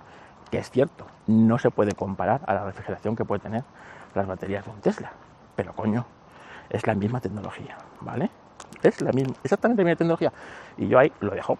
que 0.51 0.59
es 0.59 0.69
cierto, 0.69 1.07
no 1.25 1.57
se 1.57 1.71
puede 1.71 1.93
comparar 1.93 2.41
a 2.45 2.53
la 2.53 2.65
refrigeración 2.65 3.15
que 3.15 3.25
puede 3.25 3.39
tener 3.39 3.63
las 4.13 4.27
baterías 4.27 4.65
de 4.65 4.71
un 4.71 4.81
Tesla, 4.81 5.11
pero 5.55 5.73
coño, 5.73 6.05
es 6.69 6.85
la 6.85 6.95
misma 6.95 7.21
tecnología, 7.21 7.77
¿vale? 8.01 8.29
Es 8.83 9.01
la 9.01 9.11
misma, 9.11 9.33
exactamente 9.43 9.81
la 9.83 9.85
misma 9.87 9.97
tecnología. 9.97 10.33
Y 10.77 10.87
yo 10.87 10.99
ahí 10.99 11.11
lo 11.19 11.31
dejo, 11.31 11.57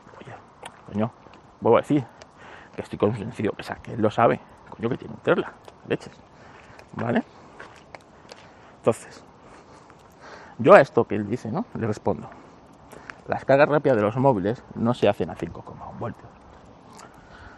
coño, 0.91 1.11
vuelvo 1.59 1.77
a 1.77 1.81
decir 1.81 2.05
que 2.75 2.81
estoy 2.81 2.99
convencido, 2.99 3.53
o 3.57 3.63
sea, 3.63 3.77
que 3.77 3.93
él 3.93 4.01
lo 4.01 4.11
sabe, 4.11 4.39
coño, 4.69 4.89
que 4.89 4.97
tiene 4.97 5.13
un 5.13 5.19
Tesla, 5.21 5.53
leches, 5.87 6.13
¿vale? 6.93 7.23
Entonces, 8.77 9.23
yo 10.59 10.73
a 10.73 10.81
esto 10.81 11.05
que 11.05 11.15
él 11.15 11.27
dice, 11.27 11.51
¿no? 11.51 11.65
Le 11.73 11.87
respondo, 11.87 12.29
las 13.27 13.43
cargas 13.45 13.67
rápidas 13.67 13.97
de 13.97 14.03
los 14.03 14.15
móviles 14.17 14.63
no 14.75 14.93
se 14.93 15.09
hacen 15.09 15.29
a 15.29 15.35
5,1 15.35 15.99
voltios. 15.99 16.29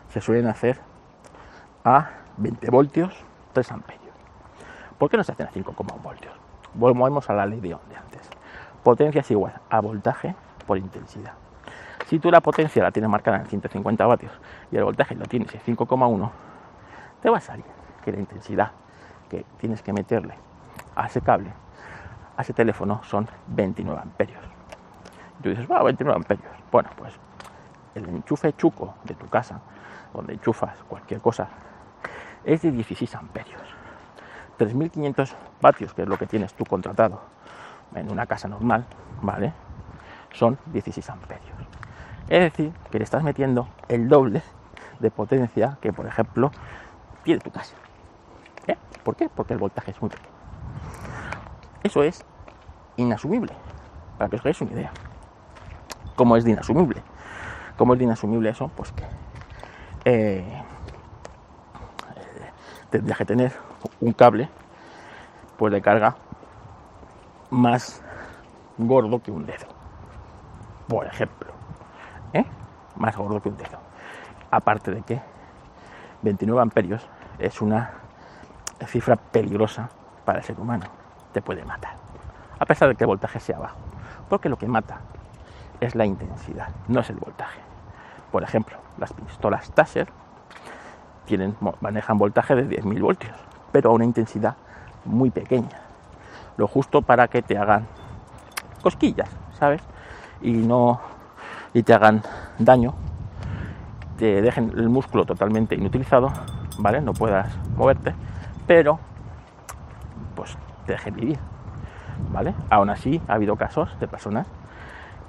Se 0.10 0.22
suelen 0.22 0.48
hacer 0.48 0.80
a 1.84 2.10
20 2.38 2.72
voltios, 2.72 3.14
3 3.54 3.72
amperios. 3.74 4.16
¿Por 4.98 5.10
qué 5.10 5.18
no 5.18 5.24
se 5.24 5.34
hacen 5.34 5.48
a 5.48 5.52
5,1 5.52 6.02
voltios? 6.02 6.34
Volvemos 6.74 7.30
a 7.30 7.34
la 7.34 7.46
ley 7.46 7.60
de 7.60 7.74
Ohm 7.74 7.88
de 7.90 7.96
antes. 7.96 8.30
Potencia 8.84 9.22
es 9.22 9.32
igual 9.32 9.54
a 9.70 9.82
voltaje 9.82 10.36
por 10.66 10.78
intensidad. 10.78 11.34
Si 12.08 12.18
tú 12.18 12.32
la 12.32 12.42
potencia 12.42 12.82
la 12.82 12.92
tienes 12.92 13.10
marcada 13.10 13.38
en 13.38 13.46
150 13.46 14.06
vatios 14.06 14.32
y 14.72 14.78
el 14.78 14.84
voltaje 14.84 15.16
lo 15.16 15.26
tienes 15.26 15.54
en 15.54 15.62
5,1, 15.76 16.32
te 17.22 17.30
va 17.30 17.38
a 17.38 17.42
salir 17.42 17.66
que 18.04 18.12
la 18.12 18.20
intensidad 18.20 18.72
que 19.30 19.46
tienes 19.58 19.84
que 19.84 19.94
meterle 19.94 20.34
a 20.96 21.08
ese 21.08 21.22
cable, 21.22 21.52
a 22.36 22.42
ese 22.42 22.54
teléfono, 22.54 23.02
son 23.04 23.28
29 23.48 24.02
amperios. 24.02 24.44
Y 25.40 25.44
tú 25.44 25.50
dices, 25.50 25.70
va, 25.70 25.84
29 25.84 26.16
amperios. 26.16 26.52
Bueno, 26.72 26.90
pues 26.98 27.14
el 27.96 28.08
enchufe 28.08 28.54
chuco 28.54 28.96
de 29.04 29.14
tu 29.14 29.28
casa, 29.28 29.60
donde 30.14 30.34
enchufas 30.34 30.82
cualquier 30.88 31.20
cosa, 31.22 31.48
es 32.44 32.62
de 32.62 32.72
16 32.72 33.14
amperios. 33.16 33.62
3.500 34.58 35.36
vatios, 35.62 35.94
que 35.94 36.02
es 36.02 36.08
lo 36.08 36.18
que 36.18 36.26
tienes 36.26 36.54
tú 36.54 36.66
contratado 36.66 37.22
en 37.96 38.12
una 38.12 38.26
casa 38.26 38.48
normal, 38.48 38.86
¿vale? 39.22 39.54
Son 40.32 40.58
16 40.68 41.10
amperios. 41.10 41.50
Es 42.30 42.40
decir, 42.40 42.72
que 42.92 43.00
le 43.00 43.04
estás 43.04 43.24
metiendo 43.24 43.68
el 43.88 44.08
doble 44.08 44.44
de 45.00 45.10
potencia 45.10 45.78
que, 45.82 45.92
por 45.92 46.06
ejemplo, 46.06 46.52
tiene 47.24 47.40
tu 47.40 47.52
casa. 47.52 47.76
¿Eh? 48.68 48.78
¿Por 49.04 49.16
qué? 49.16 49.30
Porque 49.30 49.54
el 49.54 49.60
voltaje 49.60 49.92
es 49.92 50.02
muy 50.02 50.10
pequeño. 50.10 50.30
Eso 51.84 52.04
es 52.04 52.24
inasumible, 52.98 53.54
para 54.18 54.30
que 54.30 54.36
os 54.36 54.42
hagáis 54.42 54.62
una 54.62 54.72
idea. 54.74 54.92
¿Cómo 56.16 56.36
es 56.38 56.44
de 56.44 56.52
inasumible? 56.52 57.02
¿Cómo 57.78 57.94
es 57.94 58.00
de 58.00 58.06
inasumible 58.06 58.50
eso? 58.50 58.70
Pues 58.76 58.92
que 58.92 59.04
eh, 60.06 60.64
tendría 62.90 63.16
que 63.16 63.26
tener 63.26 63.54
un 64.02 64.14
cable 64.14 64.50
pues 65.58 65.74
de 65.74 65.82
carga 65.82 66.16
más 67.50 68.02
gordo 68.78 69.22
que 69.22 69.32
un 69.32 69.46
dedo. 69.46 69.68
Por 70.88 71.06
ejemplo. 71.06 71.52
¿eh? 72.34 72.46
Más 72.96 73.16
gordo 73.16 73.42
que 73.42 73.50
un 73.50 73.58
dedo. 73.58 73.80
Aparte 74.52 74.92
de 74.92 75.02
que 75.02 75.22
29 76.22 76.62
amperios 76.62 77.08
es 77.38 77.62
una 77.62 77.92
cifra 78.88 79.16
peligrosa 79.16 79.90
para 80.26 80.40
el 80.40 80.46
ser 80.46 80.60
humano. 80.60 80.86
Te 81.32 81.42
puede 81.42 81.64
matar. 81.64 81.94
A 82.58 82.66
pesar 82.66 82.90
de 82.90 82.96
que 82.96 83.04
el 83.04 83.08
voltaje 83.08 83.40
sea 83.40 83.60
bajo. 83.60 83.78
Porque 84.28 84.50
lo 84.50 84.58
que 84.58 84.68
mata 84.68 85.00
es 85.80 85.96
la 85.96 86.06
intensidad, 86.06 86.70
no 86.88 87.00
es 87.00 87.10
el 87.10 87.16
voltaje. 87.16 87.60
Por 88.32 88.44
ejemplo, 88.44 88.78
las 88.98 89.14
pistolas 89.14 89.72
Taser 89.72 90.10
tienen, 91.26 91.56
manejan 91.82 92.18
voltaje 92.18 92.56
de 92.56 92.82
10.000 92.82 93.02
voltios, 93.02 93.38
pero 93.72 93.92
a 93.92 93.94
una 93.94 94.06
intensidad 94.06 94.56
muy 95.06 95.30
pequeña. 95.30 95.89
Lo 96.60 96.68
justo 96.68 97.02
para 97.02 97.30
que 97.30 97.42
te 97.42 97.58
hagan 97.58 97.88
cosquillas, 98.82 99.30
¿sabes? 99.58 99.82
Y 100.42 100.52
no 100.52 101.00
y 101.74 101.84
te 101.84 101.94
hagan 101.94 102.22
daño, 102.58 102.96
te 104.18 104.42
dejen 104.42 104.74
el 104.76 104.90
músculo 104.90 105.24
totalmente 105.24 105.76
inutilizado, 105.76 106.30
¿vale? 106.78 107.00
No 107.00 107.14
puedas 107.14 107.48
moverte, 107.78 108.14
pero 108.68 109.00
pues 110.36 110.58
te 110.86 110.92
dejen 110.92 111.16
vivir, 111.16 111.40
¿vale? 112.34 112.54
Aún 112.70 112.90
así 112.90 113.22
ha 113.30 113.36
habido 113.36 113.56
casos 113.56 113.98
de 114.02 114.10
personas 114.10 114.46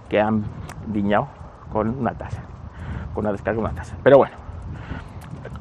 que 0.09 0.21
han 0.21 0.43
diñado 0.89 1.29
con 1.73 1.97
una 1.97 2.13
tasa, 2.13 2.43
con 3.15 3.23
una 3.25 3.31
descarga 3.31 3.61
de 3.61 3.67
una 3.67 3.75
tasa. 3.77 3.95
Pero 4.03 4.19
bueno, 4.19 4.35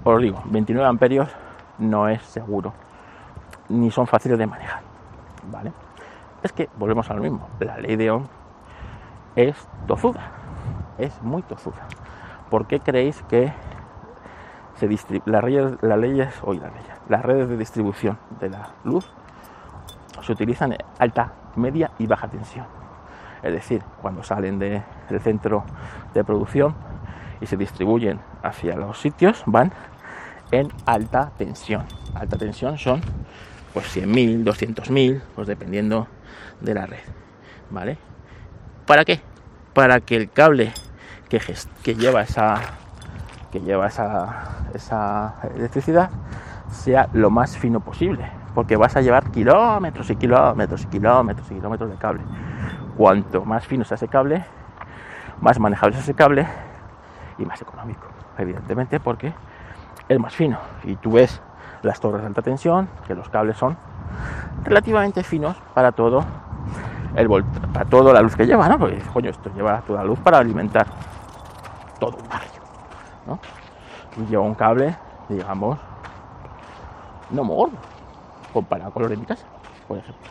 os 0.03 0.19
digo, 0.19 0.41
29 0.45 0.89
amperios 0.89 1.29
no 1.77 2.09
es 2.09 2.23
seguro, 2.23 2.73
ni 3.67 3.91
son 3.91 4.07
fáciles 4.07 4.39
de 4.39 4.47
manejar, 4.47 4.88
Es 6.43 6.53
que 6.53 6.69
volvemos 6.77 7.09
a 7.09 7.13
lo 7.13 7.21
mismo, 7.21 7.47
la 7.59 7.77
ley 7.77 7.95
de 7.95 8.11
Ohm 8.11 8.27
es 9.35 9.55
tozuda, 9.87 10.31
es 10.97 11.21
muy 11.21 11.41
tozuda. 11.41 11.87
¿Por 12.49 12.67
qué 12.67 12.79
creéis 12.79 13.21
que 13.23 13.51
se 14.75 14.87
las, 15.25 15.43
redes, 15.43 15.77
las 15.81 15.99
leyes, 15.99 16.33
hoy 16.43 16.59
las 16.59 16.71
las 17.09 17.23
redes 17.23 17.49
de 17.49 17.57
distribución 17.57 18.17
de 18.39 18.49
la 18.49 18.69
luz 18.83 19.11
se 20.21 20.31
utilizan 20.31 20.73
en 20.73 20.79
alta, 20.97 21.33
media 21.55 21.91
y 21.99 22.07
baja 22.07 22.27
tensión? 22.27 22.65
Es 23.43 23.53
decir, 23.53 23.83
cuando 24.01 24.23
salen 24.23 24.59
de 24.59 24.81
el 25.09 25.19
centro 25.19 25.63
de 26.13 26.23
producción 26.23 26.75
y 27.41 27.45
se 27.45 27.57
distribuyen 27.57 28.19
hacia 28.43 28.75
los 28.75 28.99
sitios 28.99 29.43
van 29.45 29.71
en 30.51 30.69
alta 30.85 31.31
tensión. 31.37 31.85
Alta 32.15 32.37
tensión 32.37 32.77
son 32.77 33.01
pues 33.73 33.95
100.000, 33.95 34.43
200.000, 34.43 35.21
pues 35.35 35.47
dependiendo 35.47 36.07
de 36.61 36.73
la 36.73 36.85
red, 36.85 36.99
¿vale? 37.69 37.97
¿Para 38.85 39.05
qué? 39.05 39.21
Para 39.73 39.99
que 39.99 40.15
el 40.15 40.31
cable 40.31 40.73
que, 41.29 41.39
que 41.83 41.95
lleva 41.95 42.21
esa 42.21 42.59
que 43.51 43.61
lleva 43.61 43.87
esa, 43.87 44.67
esa 44.73 45.35
electricidad 45.55 46.09
sea 46.69 47.09
lo 47.13 47.29
más 47.29 47.57
fino 47.57 47.79
posible, 47.79 48.29
porque 48.53 48.75
vas 48.75 48.95
a 48.95 49.01
llevar 49.01 49.31
kilómetros 49.31 50.09
y 50.09 50.15
kilómetros 50.15 50.83
y 50.83 50.87
kilómetros 50.87 51.51
y 51.51 51.55
kilómetros 51.55 51.89
de 51.89 51.95
cable. 51.97 52.21
Cuanto 52.95 53.45
más 53.45 53.65
fino 53.65 53.83
sea 53.85 53.95
ese 53.95 54.07
cable, 54.07 54.45
más 55.41 55.59
manejable 55.59 55.95
es 55.97 56.03
ese 56.03 56.13
cable 56.13 56.47
y 57.37 57.45
más 57.45 57.61
económico, 57.61 58.07
evidentemente, 58.37 58.99
porque 58.99 59.33
es 60.07 60.19
más 60.19 60.35
fino. 60.35 60.59
Y 60.83 60.95
tú 60.95 61.13
ves 61.13 61.41
las 61.81 61.99
torres 61.99 62.21
de 62.21 62.27
alta 62.27 62.41
tensión, 62.41 62.89
que 63.07 63.15
los 63.15 63.29
cables 63.29 63.57
son 63.57 63.77
relativamente 64.63 65.23
finos 65.23 65.55
para 65.73 65.91
todo 65.91 66.23
el 67.15 67.27
para 67.73 67.85
toda 67.85 68.13
la 68.13 68.21
luz 68.21 68.35
que 68.35 68.45
lleva, 68.45 68.67
¿no? 68.67 68.77
Porque 68.77 68.99
coño, 69.13 69.29
esto 69.29 69.49
lleva 69.55 69.81
toda 69.81 69.99
la 69.99 70.05
luz 70.05 70.19
para 70.19 70.37
alimentar 70.37 70.87
todo 71.99 72.17
un 72.17 72.29
barrio, 72.29 72.61
¿no? 73.25 73.39
Y 74.17 74.25
lleva 74.27 74.43
un 74.43 74.55
cable, 74.55 74.95
digamos, 75.27 75.79
no 77.31 77.43
gordo, 77.45 77.77
comparado 78.53 78.91
con 78.91 79.03
lo 79.03 79.09
de 79.09 79.17
mi 79.17 79.25
casa, 79.25 79.45
por 79.87 79.97
ejemplo. 79.97 80.29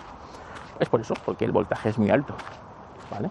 Es 0.78 0.88
por 0.88 1.00
eso, 1.00 1.14
porque 1.24 1.44
el 1.44 1.52
voltaje 1.52 1.88
es 1.88 1.98
muy 1.98 2.10
alto, 2.10 2.34
¿vale? 3.10 3.30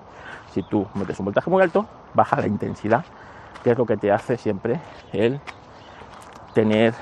Si 0.52 0.64
tú 0.64 0.86
metes 0.96 1.20
un 1.20 1.26
voltaje 1.26 1.50
muy 1.50 1.62
alto, 1.62 1.86
baja 2.14 2.38
la 2.38 2.48
intensidad, 2.48 3.06
que 3.64 3.72
es 3.72 3.78
lo 3.78 3.86
que 3.86 3.98
te 3.98 4.12
hace 4.12 4.38
siempre 4.38 4.80
el 5.14 5.40
tener 6.54 6.94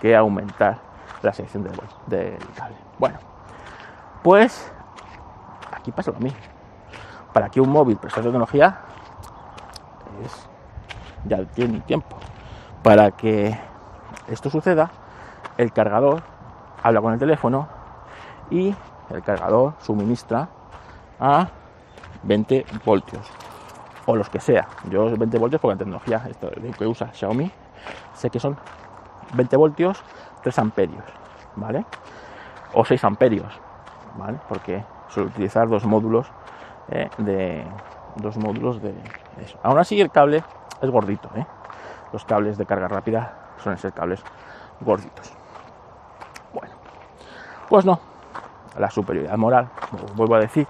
que 0.00 0.16
aumentar 0.16 0.78
la 1.22 1.32
sección 1.32 1.64
del, 1.64 2.38
cable. 2.54 2.76
Bueno, 2.98 3.18
pues 4.22 4.72
aquí 5.72 5.92
pasa 5.92 6.10
lo 6.10 6.18
mismo. 6.18 6.38
Para 7.32 7.48
que 7.48 7.60
un 7.60 7.70
móvil 7.70 7.96
preste 7.96 8.22
tecnología 8.22 8.78
es 10.24 10.48
ya 11.24 11.44
tiene 11.44 11.80
tiempo. 11.80 12.16
Para 12.82 13.10
que 13.10 13.58
esto 14.28 14.50
suceda, 14.50 14.90
el 15.56 15.72
cargador 15.72 16.22
habla 16.82 17.00
con 17.00 17.12
el 17.12 17.18
teléfono 17.18 17.68
y 18.50 18.74
el 19.10 19.22
cargador 19.22 19.74
suministra 19.80 20.48
a 21.18 21.48
20 22.22 22.66
voltios 22.84 23.26
o 24.06 24.16
los 24.16 24.28
que 24.28 24.40
sea. 24.40 24.68
Yo 24.90 25.16
20 25.16 25.38
voltios 25.38 25.60
porque 25.60 25.74
la 25.74 25.78
tecnología 25.78 26.22
esto 26.28 26.50
que 26.78 26.86
usa 26.86 27.12
Xiaomi 27.12 27.50
sé 28.14 28.30
que 28.30 28.40
son 28.40 28.56
20 29.34 29.56
voltios, 29.56 30.02
3 30.42 30.58
amperios, 30.58 31.04
¿vale? 31.56 31.84
O 32.74 32.84
6 32.84 33.04
amperios, 33.04 33.52
¿vale? 34.16 34.38
Porque 34.48 34.84
suele 35.08 35.30
utilizar 35.30 35.68
dos 35.68 35.84
módulos 35.84 36.30
eh, 36.88 37.08
de 37.18 37.64
dos 38.16 38.36
módulos 38.36 38.80
de 38.82 38.94
eso. 39.42 39.58
Aún 39.62 39.78
así 39.78 40.00
el 40.00 40.10
cable 40.10 40.42
es 40.80 40.90
gordito, 40.90 41.30
¿eh? 41.36 41.46
Los 42.12 42.24
cables 42.24 42.56
de 42.56 42.66
carga 42.66 42.88
rápida 42.88 43.32
suelen 43.58 43.78
ser 43.78 43.92
cables 43.92 44.22
gorditos. 44.80 45.32
Bueno, 46.52 46.74
pues 47.68 47.84
no, 47.84 48.00
la 48.78 48.90
superioridad 48.90 49.36
moral, 49.36 49.68
vuelvo 50.14 50.36
a 50.36 50.40
decir, 50.40 50.66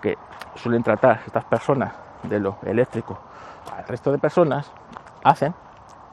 que 0.00 0.16
suelen 0.54 0.82
tratar 0.82 1.20
estas 1.26 1.44
personas 1.44 1.92
de 2.22 2.40
lo 2.40 2.56
eléctrico 2.64 3.18
al 3.76 3.86
resto 3.86 4.12
de 4.12 4.18
personas, 4.18 4.70
hacen, 5.22 5.54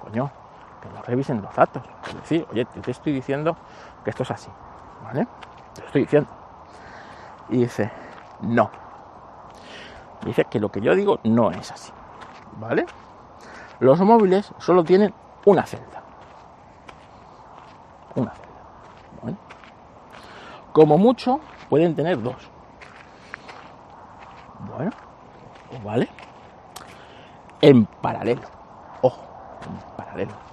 coño, 0.01 0.31
que 0.83 0.89
no 0.89 1.01
revisen 1.01 1.41
los 1.41 1.55
datos. 1.55 1.81
Es 2.07 2.15
decir, 2.15 2.47
oye, 2.51 2.65
te 2.65 2.91
estoy 2.91 3.13
diciendo 3.13 3.55
que 4.03 4.09
esto 4.09 4.23
es 4.23 4.31
así, 4.31 4.49
¿vale? 5.03 5.27
Te 5.73 5.85
estoy 5.85 6.01
diciendo. 6.01 6.29
Y 7.49 7.59
dice, 7.59 7.89
no. 8.41 8.69
Dice 10.25 10.45
que 10.45 10.59
lo 10.59 10.69
que 10.69 10.81
yo 10.81 10.95
digo 10.95 11.19
no 11.23 11.51
es 11.51 11.71
así, 11.71 11.91
¿vale? 12.57 12.85
Los 13.79 13.99
móviles 14.01 14.53
solo 14.59 14.83
tienen 14.83 15.13
una 15.45 15.65
celda. 15.65 16.03
Una 18.15 18.31
celda. 18.31 18.43
Como 20.71 20.97
mucho 20.97 21.39
pueden 21.69 21.95
tener 21.95 22.21
dos. 22.21 22.49
Bueno, 24.75 24.91
pues 25.69 25.83
vale. 25.83 26.09
En 27.61 27.85
paralelo. 27.85 28.41
Ojo, 29.01 29.21
en 29.67 29.95
paralelo. 29.95 30.52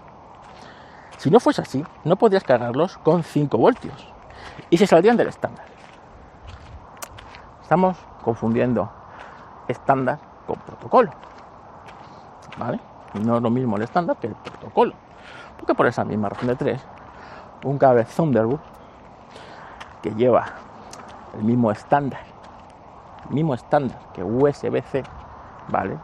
Si 1.21 1.31
no 1.31 1.39
fuese 1.39 1.61
así, 1.61 1.85
no 2.03 2.17
podrías 2.17 2.45
cargarlos 2.45 2.97
con 2.97 3.23
5 3.23 3.59
voltios. 3.59 4.09
Y 4.71 4.79
se 4.79 4.87
saldrían 4.87 5.19
del 5.19 5.29
estándar. 5.29 5.67
Estamos 7.61 7.99
confundiendo 8.25 8.91
estándar 9.69 10.19
con 10.47 10.57
protocolo. 10.61 11.11
¿Vale? 12.57 12.81
No 13.23 13.37
es 13.37 13.43
lo 13.43 13.51
mismo 13.51 13.77
el 13.77 13.83
estándar 13.83 14.17
que 14.17 14.29
el 14.29 14.35
protocolo. 14.35 14.95
Porque 15.59 15.75
por 15.75 15.87
esa 15.87 16.07
misma 16.07 16.31
razón 16.31 16.49
de 16.49 16.57
3, 16.57 16.87
un 17.65 17.77
cable 17.77 18.05
Thunderbolt 18.05 18.63
que 20.01 20.15
lleva 20.15 20.47
el 21.35 21.45
mismo 21.45 21.71
estándar, 21.71 22.23
el 23.29 23.35
mismo 23.35 23.53
estándar 23.53 23.99
que 24.15 24.25
USB-C, 24.25 25.03
¿vale? 25.69 25.99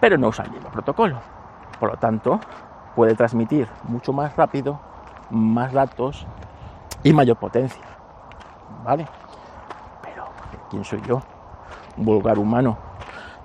Pero 0.00 0.18
no 0.18 0.28
usa 0.28 0.44
el 0.44 0.50
mismo 0.50 0.68
protocolo. 0.68 1.18
Por 1.80 1.92
lo 1.92 1.96
tanto, 1.96 2.38
puede 2.96 3.14
transmitir 3.14 3.68
mucho 3.84 4.14
más 4.14 4.34
rápido, 4.36 4.80
más 5.30 5.72
datos 5.74 6.26
y 7.02 7.12
mayor 7.12 7.36
potencia, 7.36 7.84
¿vale? 8.82 9.06
Pero, 10.02 10.24
¿quién 10.70 10.82
soy 10.82 11.02
yo? 11.02 11.20
Un 11.98 12.06
vulgar 12.06 12.38
humano 12.38 12.78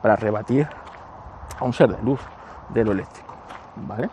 para 0.01 0.15
rebatir 0.15 0.67
a 1.59 1.65
un 1.65 1.73
ser 1.73 1.89
de 1.95 2.01
luz 2.01 2.21
de 2.69 2.85
lo 2.85 2.93
eléctrico, 2.93 3.35
¿vale? 3.75 4.09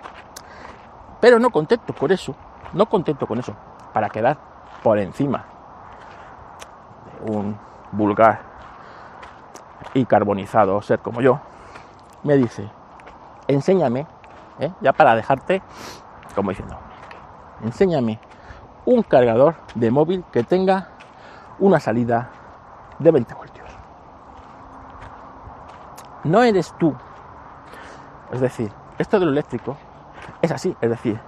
Pero 1.20 1.38
no 1.38 1.50
contento 1.50 1.94
con 1.94 2.10
eso, 2.10 2.34
no 2.72 2.86
contento 2.86 3.28
con 3.28 3.38
eso, 3.38 3.54
para 3.92 4.10
quedar 4.10 4.36
por 4.82 4.98
encima 4.98 5.44
de 7.04 7.30
un 7.30 7.56
vulgar 7.92 8.40
y 9.94 10.04
carbonizado 10.04 10.82
ser 10.82 10.98
como 10.98 11.20
yo, 11.20 11.38
me 12.24 12.36
dice, 12.36 12.68
enséñame, 13.46 14.06
¿eh? 14.58 14.72
ya 14.80 14.92
para 14.92 15.14
dejarte, 15.14 15.62
como 16.34 16.50
diciendo, 16.50 16.78
enséñame 17.62 18.18
un 18.84 19.02
cargador 19.02 19.56
de 19.74 19.90
móvil 19.90 20.24
que 20.32 20.44
tenga 20.44 20.88
una 21.58 21.80
salida 21.80 22.30
de 22.98 23.10
20 23.10 23.34
voltios. 23.34 23.68
No 26.24 26.42
eres 26.42 26.74
tú. 26.78 26.94
Es 28.32 28.40
decir, 28.40 28.70
esto 28.98 29.18
de 29.18 29.26
lo 29.26 29.32
eléctrico 29.32 29.76
es 30.42 30.50
así, 30.52 30.76
es 30.80 30.90
decir, 30.90 31.18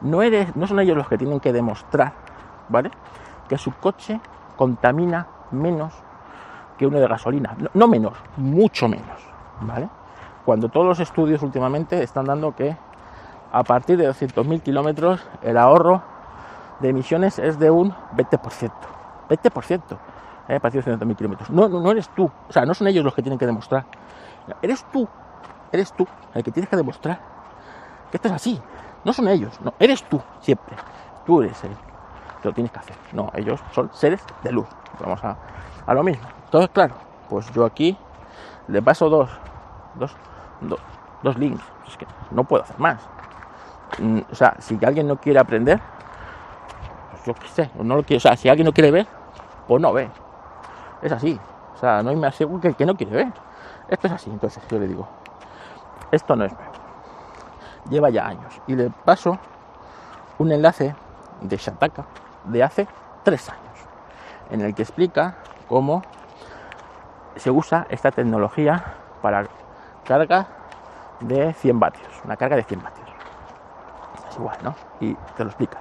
no 0.00 0.22
eres, 0.22 0.54
no 0.56 0.66
son 0.66 0.80
ellos 0.80 0.96
los 0.96 1.08
que 1.08 1.18
tienen 1.18 1.40
que 1.40 1.52
demostrar 1.52 2.12
¿vale? 2.68 2.90
Que 3.48 3.58
su 3.58 3.72
coche 3.72 4.20
contamina 4.56 5.26
menos 5.50 5.94
que 6.76 6.86
uno 6.86 6.98
de 6.98 7.08
gasolina. 7.08 7.56
No, 7.74 7.88
menos, 7.88 8.16
mucho 8.36 8.88
menos, 8.88 9.20
¿vale? 9.60 9.88
Cuando 10.48 10.70
todos 10.70 10.86
los 10.86 10.98
estudios 10.98 11.42
últimamente 11.42 12.02
están 12.02 12.24
dando 12.24 12.56
que 12.56 12.74
a 13.52 13.64
partir 13.64 13.98
de 13.98 14.08
200.000 14.08 14.62
kilómetros 14.62 15.20
el 15.42 15.58
ahorro 15.58 16.02
de 16.80 16.88
emisiones 16.88 17.38
es 17.38 17.58
de 17.58 17.70
un 17.70 17.92
20%. 18.16 18.70
20%. 19.28 19.98
¿eh? 20.48 20.54
A 20.54 20.58
partir 20.58 20.82
de 20.82 20.96
200.000 20.96 21.16
kilómetros. 21.16 21.50
No, 21.50 21.68
no, 21.68 21.82
no 21.82 21.90
eres 21.90 22.08
tú. 22.08 22.30
O 22.48 22.50
sea, 22.50 22.64
no 22.64 22.72
son 22.72 22.86
ellos 22.86 23.04
los 23.04 23.14
que 23.14 23.20
tienen 23.20 23.38
que 23.38 23.44
demostrar. 23.44 23.84
Eres 24.62 24.86
tú. 24.90 25.06
Eres 25.70 25.92
tú 25.92 26.08
el 26.32 26.42
que 26.42 26.50
tienes 26.50 26.70
que 26.70 26.76
demostrar 26.76 27.20
que 28.10 28.16
esto 28.16 28.28
es 28.28 28.34
así. 28.34 28.58
No 29.04 29.12
son 29.12 29.28
ellos. 29.28 29.52
Eres 29.78 30.02
tú 30.04 30.18
siempre. 30.40 30.74
Tú 31.26 31.42
eres 31.42 31.62
el 31.64 31.72
lo 32.42 32.54
tienes 32.54 32.72
que 32.72 32.78
hacer. 32.78 32.96
No, 33.12 33.30
ellos 33.34 33.60
son 33.72 33.90
seres 33.92 34.24
de 34.42 34.52
luz. 34.52 34.68
Vamos 34.98 35.22
a, 35.22 35.36
a 35.84 35.92
lo 35.92 36.02
mismo. 36.02 36.26
Entonces, 36.46 36.70
claro, 36.72 36.94
pues 37.28 37.52
yo 37.52 37.66
aquí 37.66 37.98
le 38.66 38.80
paso 38.80 39.10
dos, 39.10 39.28
dos, 39.96 40.16
dos, 40.60 41.36
links. 41.38 41.62
Es 41.86 41.96
que 41.96 42.06
no 42.30 42.44
puedo 42.44 42.62
hacer 42.62 42.78
más. 42.78 43.00
Mm, 43.98 44.20
o 44.30 44.34
sea, 44.34 44.56
si 44.58 44.78
alguien 44.84 45.06
no 45.06 45.16
quiere 45.16 45.38
aprender, 45.38 45.80
pues 47.10 47.24
yo 47.24 47.34
qué 47.34 47.48
sé, 47.48 47.70
no 47.76 47.96
lo 47.96 48.02
quiere, 48.02 48.18
o 48.18 48.20
sea, 48.20 48.36
si 48.36 48.48
alguien 48.48 48.66
no 48.66 48.72
quiere 48.72 48.90
ver, 48.90 49.06
pues 49.66 49.80
no 49.80 49.92
ve. 49.92 50.10
Es 51.02 51.12
así. 51.12 51.38
O 51.74 51.78
sea, 51.78 52.02
no 52.02 52.10
hay 52.10 52.16
más 52.16 52.34
seguro 52.34 52.60
que 52.60 52.68
el 52.68 52.76
que 52.76 52.86
no 52.86 52.96
quiere 52.96 53.14
ver. 53.14 53.32
Esto 53.88 54.06
es 54.06 54.12
así. 54.12 54.30
Entonces 54.30 54.62
yo 54.68 54.78
le 54.78 54.88
digo, 54.88 55.08
esto 56.10 56.36
no 56.36 56.44
es 56.44 56.52
nuevo. 56.52 56.72
Lleva 57.88 58.10
ya 58.10 58.26
años. 58.26 58.60
Y 58.66 58.74
le 58.74 58.90
paso 58.90 59.38
un 60.38 60.52
enlace 60.52 60.94
de 61.40 61.56
Shataka, 61.56 62.04
de 62.44 62.62
hace 62.62 62.88
tres 63.22 63.48
años, 63.48 63.62
en 64.50 64.60
el 64.60 64.74
que 64.74 64.82
explica 64.82 65.36
cómo 65.68 66.02
se 67.36 67.50
usa 67.50 67.86
esta 67.90 68.10
tecnología 68.10 68.94
carga 70.08 70.46
de 71.20 71.52
100 71.52 71.78
vatios, 71.78 72.08
una 72.24 72.36
carga 72.36 72.56
de 72.56 72.62
100 72.62 72.82
vatios. 72.82 73.08
Es 74.30 74.36
igual, 74.36 74.56
¿no? 74.62 74.74
Y 75.00 75.14
te 75.36 75.44
lo 75.44 75.50
explica. 75.50 75.78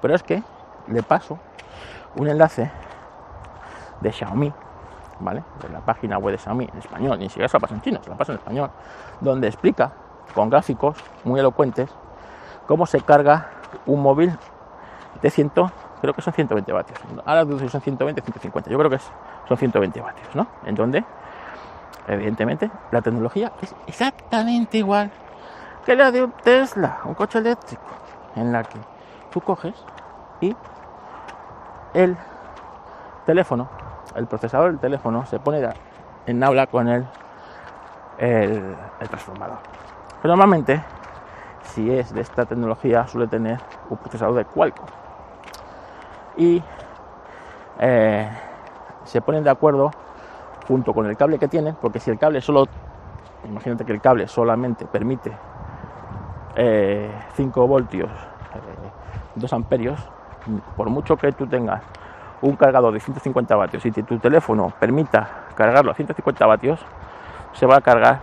Pero 0.00 0.14
es 0.14 0.22
que 0.22 0.42
le 0.86 1.02
paso 1.02 1.38
un 2.16 2.26
enlace 2.26 2.70
de 4.00 4.12
Xiaomi, 4.12 4.50
¿vale? 5.20 5.44
De 5.60 5.68
la 5.68 5.80
página 5.80 6.16
web 6.16 6.32
de 6.32 6.38
Xiaomi 6.38 6.68
en 6.72 6.78
español, 6.78 7.18
ni 7.18 7.28
siquiera 7.28 7.48
se 7.48 7.56
la 7.56 7.60
paso 7.60 7.74
en 7.74 7.82
chino, 7.82 8.02
se 8.02 8.08
la 8.08 8.16
paso 8.16 8.32
en 8.32 8.38
español, 8.38 8.70
donde 9.20 9.46
explica 9.46 9.92
con 10.34 10.48
gráficos 10.48 10.96
muy 11.24 11.38
elocuentes 11.38 11.90
cómo 12.66 12.86
se 12.86 13.02
carga 13.02 13.50
un 13.84 14.02
móvil 14.02 14.38
de 15.20 15.30
100, 15.30 15.50
creo 16.00 16.14
que 16.14 16.22
son 16.22 16.32
120 16.32 16.72
vatios. 16.72 16.98
Ahora 17.26 17.44
son 17.44 17.80
120, 17.80 18.22
150, 18.22 18.70
yo 18.70 18.78
creo 18.78 18.90
que 18.90 18.98
son 19.48 19.56
120 19.56 20.00
vatios, 20.00 20.34
¿no? 20.34 20.46
En 20.64 20.74
donde, 20.74 21.04
evidentemente, 22.06 22.70
la 22.90 23.02
tecnología 23.02 23.52
es 23.62 23.74
exactamente 23.86 24.78
igual 24.78 25.10
que 25.84 25.94
la 25.94 26.10
de 26.10 26.24
un 26.24 26.32
Tesla, 26.32 26.98
un 27.04 27.14
coche 27.14 27.38
eléctrico, 27.38 27.84
en 28.34 28.52
la 28.52 28.64
que 28.64 28.78
tú 29.30 29.40
coges 29.40 29.74
y 30.40 30.54
el 31.94 32.16
teléfono, 33.24 33.68
el 34.14 34.26
procesador 34.26 34.70
del 34.70 34.80
teléfono 34.80 35.24
se 35.26 35.38
pone 35.38 35.68
en 36.26 36.42
habla 36.42 36.66
con 36.66 36.88
el, 36.88 37.06
transformador. 38.98 39.58
Pero 40.22 40.36
normalmente, 40.36 40.82
si 41.62 41.90
es 41.90 42.12
de 42.12 42.20
esta 42.20 42.46
tecnología, 42.46 43.06
suele 43.06 43.28
tener 43.28 43.60
un 43.88 43.96
procesador 43.98 44.34
de 44.34 44.44
Qualcomm. 44.44 44.86
Y 46.36 46.62
eh, 47.78 48.28
se 49.04 49.20
ponen 49.20 49.44
de 49.44 49.50
acuerdo 49.50 49.90
junto 50.66 50.92
con 50.92 51.06
el 51.06 51.16
cable 51.16 51.38
que 51.38 51.48
tienen, 51.48 51.76
porque 51.80 52.00
si 52.00 52.10
el 52.10 52.18
cable 52.18 52.40
solo, 52.40 52.66
imagínate 53.44 53.84
que 53.84 53.92
el 53.92 54.00
cable 54.00 54.26
solamente 54.26 54.86
permite 54.86 55.32
5 56.54 56.56
eh, 56.56 57.66
voltios, 57.66 58.10
2 59.34 59.52
eh, 59.52 59.54
amperios, 59.54 60.00
por 60.76 60.88
mucho 60.90 61.16
que 61.16 61.32
tú 61.32 61.46
tengas 61.46 61.82
un 62.42 62.56
cargador 62.56 62.92
de 62.92 63.00
150 63.00 63.56
vatios 63.56 63.84
y 63.86 63.90
tu 63.90 64.18
teléfono 64.18 64.72
permita 64.78 65.46
cargarlo 65.54 65.90
a 65.90 65.94
150 65.94 66.46
vatios, 66.46 66.80
se 67.52 67.66
va 67.66 67.76
a 67.76 67.80
cargar 67.80 68.20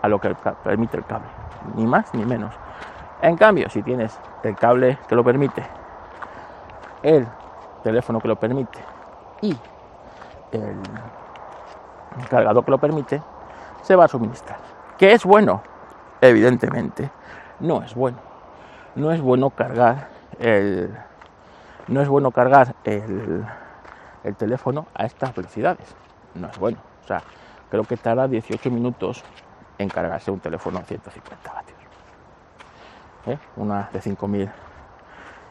a 0.00 0.08
lo 0.08 0.20
que 0.20 0.34
permite 0.64 0.96
el 0.96 1.04
cable, 1.04 1.28
ni 1.76 1.86
más 1.86 2.12
ni 2.14 2.24
menos. 2.24 2.54
En 3.20 3.36
cambio, 3.36 3.68
si 3.70 3.82
tienes 3.82 4.18
el 4.42 4.56
cable 4.56 4.98
que 5.08 5.14
lo 5.14 5.22
permite, 5.22 5.64
el 7.02 7.26
teléfono 7.82 8.20
que 8.20 8.28
lo 8.28 8.36
permite 8.36 8.80
y 9.40 9.56
el 10.52 10.76
cargador 12.28 12.64
que 12.64 12.70
lo 12.70 12.78
permite, 12.78 13.22
se 13.82 13.96
va 13.96 14.04
a 14.04 14.08
suministrar. 14.08 14.58
¿Qué 14.98 15.12
es 15.12 15.24
bueno? 15.24 15.62
Evidentemente, 16.20 17.10
no 17.60 17.82
es 17.82 17.94
bueno. 17.94 18.18
No 18.94 19.10
es 19.10 19.20
bueno 19.20 19.50
cargar 19.50 20.08
el, 20.38 20.94
no 21.88 22.00
es 22.00 22.08
bueno 22.08 22.30
cargar 22.30 22.74
el, 22.84 23.44
teléfono 24.36 24.86
a 24.94 25.04
estas 25.04 25.34
velocidades. 25.34 25.94
No 26.34 26.48
es 26.48 26.58
bueno. 26.58 26.78
O 27.02 27.06
sea, 27.06 27.22
creo 27.70 27.84
que 27.84 27.96
tarda 27.96 28.28
18 28.28 28.70
minutos 28.70 29.22
en 29.78 29.88
cargarse 29.88 30.30
un 30.30 30.40
teléfono 30.40 30.78
a 30.78 30.82
150 30.82 31.52
vatios. 31.52 31.78
¿Eh? 33.26 33.38
Una 33.56 33.88
de 33.92 34.00
5000 34.00 34.50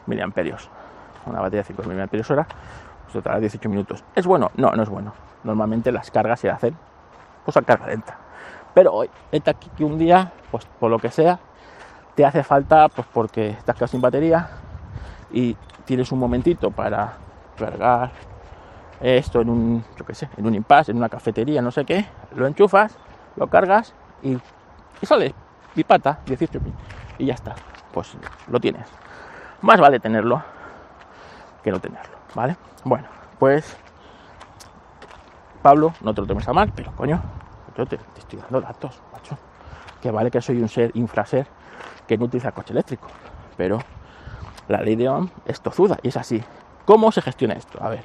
miliamperios. 0.06 0.70
Una 1.26 1.40
batería 1.40 1.60
de 1.60 1.66
5000 1.66 1.88
miliamperios 1.90 2.30
hora. 2.30 2.46
Pues 3.10 3.22
tarda 3.22 3.40
18 3.40 3.68
minutos. 3.68 4.04
¿Es 4.14 4.26
bueno? 4.26 4.50
No, 4.56 4.70
no 4.70 4.82
es 4.82 4.88
bueno. 4.88 5.12
Normalmente 5.44 5.92
las 5.92 6.10
cargas 6.10 6.40
se 6.40 6.50
hacen 6.50 6.76
pues 7.44 7.56
a 7.56 7.62
carga 7.62 7.86
lenta. 7.86 8.16
Pero 8.74 8.92
hoy, 8.92 9.10
está 9.30 9.52
aquí 9.52 9.70
que 9.76 9.84
un 9.84 9.98
día, 9.98 10.32
pues 10.50 10.66
por 10.78 10.90
lo 10.90 10.98
que 10.98 11.10
sea, 11.10 11.38
te 12.14 12.24
hace 12.24 12.42
falta, 12.42 12.88
pues 12.88 13.06
porque 13.12 13.50
estás 13.50 13.74
quedado 13.74 13.88
sin 13.88 14.00
batería 14.00 14.48
y 15.30 15.56
tienes 15.84 16.12
un 16.12 16.18
momentito 16.18 16.70
para 16.70 17.14
cargar 17.58 18.10
esto 19.00 19.40
en 19.40 19.50
un, 19.50 19.84
yo 19.98 20.04
qué 20.06 20.14
sé, 20.14 20.28
en 20.36 20.46
un 20.46 20.54
impasse, 20.54 20.92
en 20.92 20.98
una 20.98 21.08
cafetería, 21.08 21.60
no 21.60 21.70
sé 21.70 21.84
qué, 21.84 22.06
lo 22.34 22.46
enchufas, 22.46 22.96
lo 23.36 23.48
cargas 23.48 23.94
y, 24.22 24.34
y 25.00 25.06
sale 25.06 25.34
pipata, 25.74 26.20
18 26.26 26.60
y 27.18 27.26
ya 27.26 27.34
está, 27.34 27.54
pues 27.92 28.16
lo 28.48 28.60
tienes. 28.60 28.86
Más 29.62 29.80
vale 29.80 30.00
tenerlo 30.00 30.42
que 31.62 31.70
no 31.70 31.80
tenerlo, 31.80 32.16
¿vale? 32.34 32.56
Bueno, 32.84 33.06
pues 33.38 33.76
Pablo, 35.62 35.94
no 36.02 36.12
te 36.12 36.20
lo 36.20 36.26
tomes 36.26 36.46
a 36.48 36.52
mal, 36.52 36.72
pero 36.74 36.92
coño, 36.92 37.22
yo 37.76 37.86
te, 37.86 37.98
estoy 38.18 38.38
dando 38.40 38.60
datos, 38.60 39.00
macho. 39.12 39.38
Que 40.00 40.10
vale 40.10 40.30
que 40.30 40.40
soy 40.42 40.60
un 40.60 40.68
ser 40.68 40.90
infraser 40.94 41.46
que 42.06 42.18
no 42.18 42.24
utiliza 42.24 42.50
coche 42.52 42.72
eléctrico, 42.72 43.06
pero 43.56 43.78
la 44.68 44.82
ley 44.82 44.96
de 44.96 45.08
Ohm 45.08 45.28
es 45.46 45.60
tozuda 45.60 45.98
y 46.02 46.08
es 46.08 46.16
así. 46.16 46.42
¿Cómo 46.84 47.12
se 47.12 47.22
gestiona 47.22 47.54
esto? 47.54 47.78
A 47.80 47.88
ver. 47.88 48.04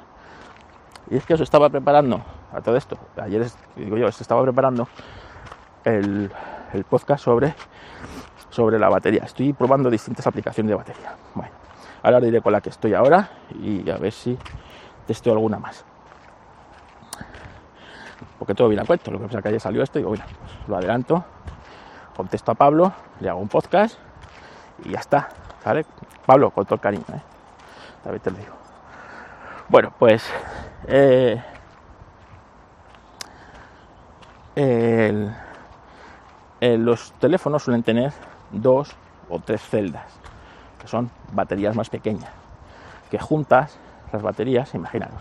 Y 1.10 1.16
es 1.16 1.26
que 1.26 1.34
os 1.34 1.40
estaba 1.40 1.68
preparando 1.68 2.20
a 2.52 2.60
todo 2.60 2.76
esto. 2.76 2.96
Ayer, 3.20 3.46
digo 3.74 3.96
yo, 3.96 4.10
se 4.12 4.22
estaba 4.22 4.42
preparando 4.42 4.86
el, 5.84 6.30
podcast 6.88 7.24
sobre, 7.24 7.54
sobre 8.50 8.78
la 8.78 8.88
batería. 8.88 9.24
Estoy 9.24 9.52
probando 9.52 9.90
distintas 9.90 10.26
aplicaciones 10.26 10.68
de 10.68 10.76
batería. 10.76 11.16
Bueno, 11.34 11.50
ahora 12.02 12.20
diré 12.20 12.40
con 12.40 12.52
la 12.52 12.60
que 12.60 12.68
estoy 12.68 12.94
ahora 12.94 13.30
y 13.60 13.88
a 13.90 13.96
ver 13.96 14.12
si 14.12 14.38
testo 15.06 15.32
alguna 15.32 15.58
más. 15.58 15.84
Porque 18.38 18.54
todo 18.54 18.68
viene 18.68 18.82
a 18.82 18.86
cuento. 18.86 19.10
Lo 19.10 19.18
que 19.18 19.26
pasa 19.26 19.42
que 19.42 19.48
ayer 19.48 19.60
salió 19.60 19.82
esto 19.82 19.98
y 19.98 20.02
digo, 20.02 20.10
bueno, 20.10 20.24
pues 20.38 20.68
lo 20.68 20.76
adelanto, 20.76 21.24
contesto 22.16 22.52
a 22.52 22.54
Pablo, 22.54 22.92
le 23.20 23.28
hago 23.28 23.40
un 23.40 23.48
podcast 23.48 23.98
y 24.84 24.90
ya 24.90 25.00
está. 25.00 25.28
¿Vale? 25.64 25.84
Pablo, 26.24 26.50
con 26.50 26.64
todo 26.64 26.76
el 26.76 26.80
cariño, 26.80 27.04
¿eh? 27.12 27.20
También 28.02 28.22
te 28.22 28.30
lo 28.30 28.36
digo. 28.38 28.54
Bueno, 29.68 29.92
pues 29.98 30.24
eh, 30.86 31.42
los 36.60 37.12
teléfonos 37.12 37.62
suelen 37.62 37.82
tener 37.82 38.12
dos 38.50 38.94
o 39.28 39.40
tres 39.40 39.60
celdas, 39.62 40.06
que 40.80 40.88
son 40.88 41.10
baterías 41.32 41.76
más 41.76 41.90
pequeñas, 41.90 42.30
que 43.10 43.18
juntas 43.18 43.78
las 44.12 44.22
baterías, 44.22 44.74
imaginaros, 44.74 45.20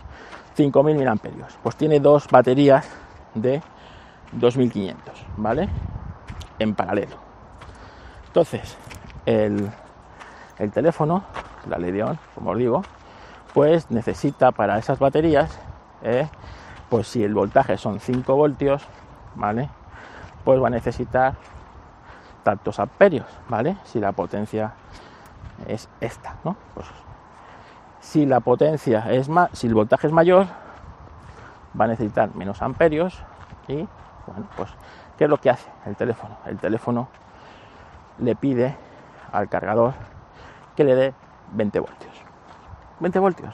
5.000 0.58 1.06
mAh, 1.06 1.47
pues 1.62 1.75
tiene 1.75 1.99
dos 1.99 2.27
baterías 2.30 2.88
de 3.41 3.62
2.500, 4.38 4.95
¿vale? 5.38 5.69
En 6.60 6.76
paralelo. 6.76 7.15
Entonces, 8.28 8.78
el, 9.26 9.69
el 10.60 10.71
teléfono, 10.71 11.23
la 11.67 11.78
Ledeon, 11.78 12.19
como 12.36 12.52
os 12.52 12.58
digo, 12.58 12.82
pues 13.54 13.89
necesita 13.89 14.52
para 14.52 14.78
esas 14.78 15.00
baterías, 15.00 15.60
eh, 16.04 16.28
pues 16.89 17.08
si 17.08 17.23
el 17.23 17.34
voltaje 17.34 17.78
son 17.78 18.00
5 18.00 18.36
voltios, 18.36 18.84
¿vale? 19.36 19.69
Pues 20.43 20.62
va 20.62 20.67
a 20.67 20.71
necesitar 20.71 21.36
tantos 22.43 22.80
amperios, 22.80 23.26
¿vale? 23.50 23.78
Si 23.84 24.00
la 24.00 24.12
potencia 24.12 24.73
es 25.67 25.89
esta, 26.00 26.36
¿no? 26.43 26.56
Pues 26.73 26.88
si 28.00 28.26
la 28.26 28.39
potencia 28.39 29.12
es 29.12 29.28
más, 29.28 29.50
si 29.54 29.67
el 29.67 29.73
voltaje 29.73 30.08
es 30.08 30.13
mayor, 30.13 30.47
va 31.79 31.85
a 31.85 31.87
necesitar 31.87 32.35
menos 32.35 32.61
amperios 32.61 33.23
y, 33.67 33.75
bueno, 33.75 34.47
pues, 34.55 34.69
¿qué 35.17 35.25
es 35.25 35.29
lo 35.29 35.37
que 35.37 35.49
hace 35.49 35.69
el 35.85 35.95
teléfono? 35.95 36.37
El 36.45 36.57
teléfono 36.57 37.07
le 38.19 38.35
pide 38.35 38.75
al 39.31 39.49
cargador 39.49 39.93
que 40.75 40.83
le 40.83 40.95
dé 40.95 41.13
20 41.51 41.79
voltios. 41.79 42.13
20 42.99 43.19
voltios. 43.19 43.53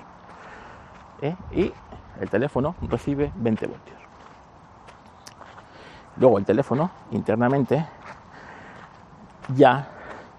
¿eh? 1.22 1.36
Y 1.52 1.74
el 2.20 2.30
teléfono 2.30 2.76
recibe 2.82 3.32
20 3.36 3.68
voltios. 3.68 3.98
Luego 6.18 6.38
el 6.38 6.46
teléfono 6.46 6.92
internamente 7.12 7.86
ya 9.56 9.88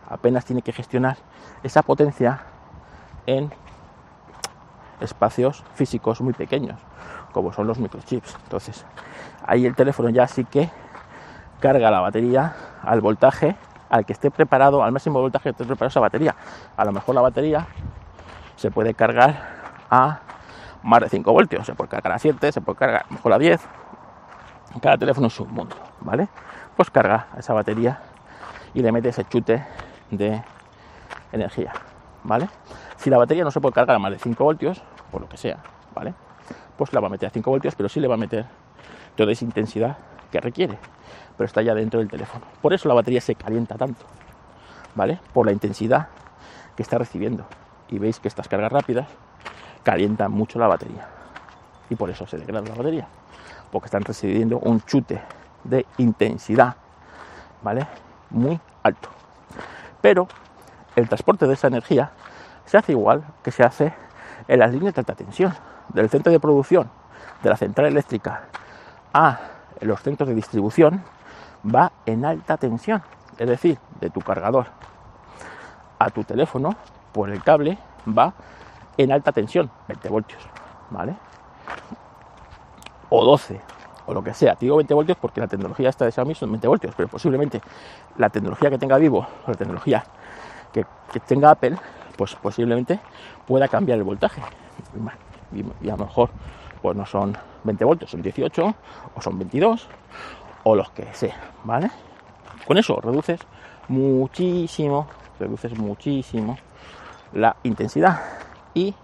apenas 0.09 0.45
tiene 0.45 0.63
que 0.63 0.73
gestionar 0.73 1.17
esa 1.63 1.83
potencia 1.83 2.43
en 3.27 3.53
espacios 5.01 5.65
físicos 5.75 6.21
muy 6.21 6.33
pequeños, 6.33 6.79
como 7.35 7.53
son 7.53 7.67
los 7.67 7.79
microchips. 7.79 8.39
Entonces, 8.45 8.87
ahí 9.47 9.67
el 9.67 9.75
teléfono 9.75 10.09
ya 10.09 10.27
sí 10.27 10.47
que 10.47 10.71
carga 11.61 11.91
la 11.91 12.01
batería 12.01 12.55
al 12.83 13.03
voltaje 13.03 13.57
al 13.91 14.07
que 14.07 14.13
esté 14.13 14.31
preparado, 14.31 14.83
al 14.83 14.93
máximo 14.93 15.21
voltaje 15.21 15.45
que 15.45 15.51
esté 15.51 15.65
preparado 15.65 15.89
esa 15.89 16.01
batería. 16.01 16.35
A 16.77 16.85
lo 16.85 16.93
mejor 16.93 17.15
la 17.15 17.21
batería 17.21 17.67
se 18.57 18.71
puede 18.71 18.95
cargar 18.95 19.35
a 19.91 20.21
más 20.83 21.01
de 21.01 21.09
5 21.09 21.33
voltios, 21.33 21.67
se 21.67 21.75
puede 21.75 21.91
cargar 21.91 22.13
a 22.13 22.19
7, 22.19 22.53
se 22.53 22.61
puede 22.61 22.79
cargar 22.79 23.03
a 23.03 23.07
lo 23.09 23.17
mejor 23.17 23.33
a 23.33 23.39
10. 23.39 23.61
Cada 24.81 24.97
teléfono 24.97 25.29
es 25.29 25.39
un 25.39 25.53
mundo, 25.53 25.77
¿vale? 26.01 26.29
Pues 26.77 26.91
carga 26.91 27.29
esa 27.39 27.53
batería 27.53 28.01
y 28.75 28.83
le 28.83 28.91
mete 28.91 29.11
ese 29.11 29.25
chute 29.25 29.65
de 30.11 30.43
energía, 31.31 31.73
¿vale? 32.25 32.49
Si 32.97 33.11
la 33.11 33.19
batería 33.19 33.45
no 33.45 33.51
se 33.51 33.61
puede 33.61 33.75
cargar 33.75 33.97
a 33.97 33.99
más 33.99 34.11
de 34.11 34.19
5 34.19 34.43
voltios, 34.43 34.83
por 35.11 35.21
lo 35.21 35.29
que 35.29 35.37
sea, 35.37 35.59
¿vale? 35.95 36.15
Pues 36.77 36.93
la 36.93 37.01
va 37.01 37.07
a 37.07 37.11
meter 37.11 37.29
a 37.29 37.31
5 37.31 37.51
voltios, 37.51 37.75
pero 37.75 37.89
sí 37.89 38.01
le 38.01 38.09
va 38.09 38.15
a 38.15 38.19
meter 38.19 38.47
toda 39.17 39.31
esa 39.33 39.45
intensidad 39.45 39.97
que 40.33 40.41
requiere, 40.41 40.79
pero 41.37 41.47
está 41.47 41.63
ya 41.63 41.75
dentro 41.75 42.01
del 42.01 42.09
teléfono. 42.09 42.45
Por 42.61 42.73
eso 42.73 42.89
la 42.89 42.95
batería 42.95 43.21
se 43.21 43.37
calienta 43.37 43.77
tanto, 43.77 44.05
¿vale? 44.95 45.21
Por 45.33 45.47
la 45.47 45.53
intensidad 45.53 46.09
que 46.77 46.83
está 46.83 46.99
recibiendo. 46.99 47.45
Y 47.89 47.99
veis 47.99 48.19
que 48.19 48.29
estas 48.29 48.49
cargas 48.49 48.73
rápidas 48.73 49.07
calientan 49.85 50.33
mucho 50.33 50.59
la 50.59 50.67
batería. 50.67 51.07
Y 51.91 51.95
por 51.95 52.11
eso 52.11 52.27
se 52.27 52.39
degrada 52.39 52.67
la 52.67 52.75
batería, 52.75 53.07
porque 53.71 53.87
están 53.87 54.03
recibiendo 54.03 54.59
un 54.59 54.81
chute 54.81 55.21
de 55.63 55.87
intensidad, 55.99 56.75
¿vale? 57.63 57.87
Muy 58.31 58.59
alto. 58.83 59.11
Pero 60.01 60.27
el 60.97 61.09
transporte 61.09 61.47
de 61.47 61.55
esa 61.55 61.69
energía 61.69 62.11
se 62.65 62.79
hace 62.79 62.93
igual 62.93 63.25
que 63.43 63.51
se 63.51 63.63
hace 63.63 63.95
en 64.49 64.59
las 64.59 64.73
líneas 64.73 64.95
de 64.95 65.01
alta 65.01 65.15
tensión, 65.15 65.55
del 65.89 66.09
centro 66.09 66.33
de 66.33 66.41
producción 66.41 66.91
de 67.43 67.51
la 67.51 67.57
central 67.57 67.87
eléctrica 67.87 68.45
a 69.13 69.39
los 69.81 70.01
centros 70.01 70.29
de 70.29 70.35
distribución, 70.35 71.03
va 71.65 71.93
en 72.07 72.25
alta 72.25 72.57
tensión. 72.57 73.03
Es 73.39 73.49
decir, 73.49 73.79
de 74.01 74.11
tu 74.11 74.21
cargador 74.21 74.67
a 75.99 76.11
tu 76.11 76.25
teléfono 76.25 76.75
por 77.13 77.31
el 77.31 77.43
cable 77.43 77.79
va 78.07 78.35
en 78.97 79.13
alta 79.13 79.33
tensión, 79.33 79.71
20 79.89 80.09
voltios, 80.09 80.43
¿vale? 80.91 81.15
O 83.09 83.25
12, 83.25 83.61
o 84.07 84.15
lo 84.15 84.23
que 84.23 84.35
sea. 84.35 84.57
digo 84.59 84.77
20 84.77 84.95
voltios 84.95 85.19
porque 85.21 85.41
la 85.41 85.47
tecnología 85.47 85.89
esta 85.89 86.05
de 86.05 86.13
Xiaomi 86.13 86.35
son 86.35 86.51
20 86.51 86.69
voltios, 86.69 86.95
pero 86.97 87.09
posiblemente 87.09 87.61
la 88.17 88.31
tecnología 88.31 88.71
que 88.71 88.79
tenga 88.79 88.99
Vivo, 88.99 89.27
o 89.47 89.51
la 89.51 89.57
tecnología 89.57 90.05
que, 90.73 90.85
tenga 91.21 91.51
Apple, 91.51 91.77
pues 92.17 92.35
posiblemente 92.37 92.99
pueda 93.47 93.69
cambiar 93.69 93.99
el 93.99 94.05
voltaje. 94.05 94.43
Y, 95.53 95.89
a 95.89 95.97
lo 95.97 96.05
mejor 96.05 96.31
pues 96.83 96.97
no 96.97 97.07
son 97.07 97.37
20 97.65 97.85
voltios, 97.85 98.11
son 98.11 98.23
18 98.23 98.75
o 99.15 99.21
son 99.21 99.39
22 99.39 99.89
o 100.65 100.77
los 100.77 100.91
que 100.91 101.07
sea, 101.13 101.37
¿vale? 101.65 101.91
Con 102.67 102.77
eso 102.77 103.01
reduces 103.01 103.41
muchísimo, 103.89 105.07
reduces 105.39 105.77
muchísimo 105.79 106.59
la 107.33 107.57
intensidad 107.63 108.21
y 108.75 108.95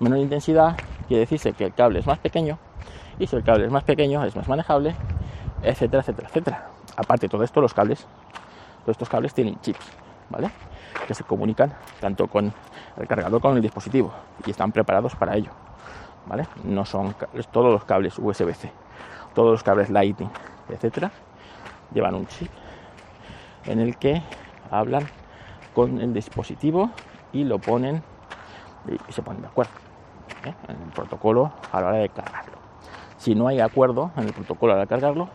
menor 0.00 0.18
intensidad 0.18 0.76
quiere 1.06 1.20
decirse 1.20 1.52
que 1.52 1.66
el 1.66 1.74
cable 1.74 2.00
es 2.00 2.06
más 2.06 2.18
pequeño 2.18 2.58
y 3.18 3.26
si 3.26 3.36
el 3.36 3.42
cable 3.42 3.66
es 3.66 3.72
más 3.72 3.84
pequeño 3.84 4.24
es 4.24 4.36
más 4.36 4.48
manejable, 4.48 4.94
etcétera, 5.62 6.02
etcétera, 6.02 6.28
etcétera. 6.28 6.66
Aparte 6.96 7.26
de 7.26 7.30
todo 7.30 7.42
esto, 7.42 7.60
los 7.60 7.74
cables, 7.74 8.06
todos 8.82 8.94
estos 8.94 9.08
cables 9.08 9.34
tienen 9.34 9.60
chips, 9.60 9.86
¿vale? 10.30 10.50
Que 11.06 11.14
se 11.14 11.24
comunican 11.24 11.72
tanto 12.00 12.26
con 12.26 12.52
el 12.96 13.06
cargador 13.06 13.40
como 13.40 13.52
con 13.52 13.56
el 13.56 13.62
dispositivo 13.62 14.12
y 14.46 14.50
están 14.50 14.72
preparados 14.72 15.14
para 15.16 15.36
ello, 15.36 15.50
¿vale? 16.26 16.46
No 16.64 16.84
son 16.84 17.14
todos 17.50 17.72
los 17.72 17.84
cables 17.84 18.18
USB-C, 18.18 18.70
todos 19.34 19.52
los 19.52 19.62
cables 19.62 19.90
Lightning, 19.90 20.30
etcétera, 20.68 21.10
llevan 21.92 22.14
un 22.14 22.26
chip 22.26 22.50
en 23.66 23.80
el 23.80 23.96
que 23.96 24.22
hablan 24.70 25.06
con 25.74 26.00
el 26.00 26.12
dispositivo 26.12 26.90
y 27.32 27.44
lo 27.44 27.58
ponen 27.58 28.02
y 29.08 29.12
se 29.12 29.22
ponen 29.22 29.42
de 29.42 29.48
acuerdo 29.48 29.72
¿eh? 30.44 30.54
en 30.68 30.82
el 30.82 30.88
protocolo 30.90 31.52
a 31.72 31.80
la 31.80 31.88
hora 31.88 31.98
de 31.98 32.08
cargarlo. 32.08 32.58
Si 33.18 33.34
no 33.34 33.48
hay 33.48 33.60
acuerdo 33.60 34.10
en 34.16 34.24
el 34.24 34.32
protocolo 34.32 34.72
a 34.72 34.76
la 34.76 34.82
hora 34.82 34.86
de 34.86 34.88
cargarlo, 34.88 35.28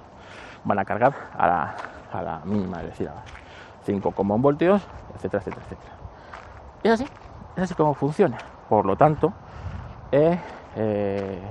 van 0.63 0.79
a 0.79 0.85
cargar 0.85 1.13
a 1.37 1.47
la, 1.47 1.75
a 2.11 2.21
la 2.21 2.41
mínima, 2.45 2.79
es 2.81 2.87
decir, 2.87 3.09
a 3.09 3.23
5,1 3.85 4.41
voltios, 4.41 4.81
etcétera, 5.15 5.41
etcétera, 5.41 5.65
etcétera. 5.65 5.93
Es 6.83 6.91
así, 6.91 7.03
es 7.55 7.63
así 7.63 7.73
como 7.73 7.93
funciona. 7.93 8.37
Por 8.69 8.85
lo 8.85 8.95
tanto, 8.95 9.33
eh, 10.11 10.39
eh, 10.75 11.41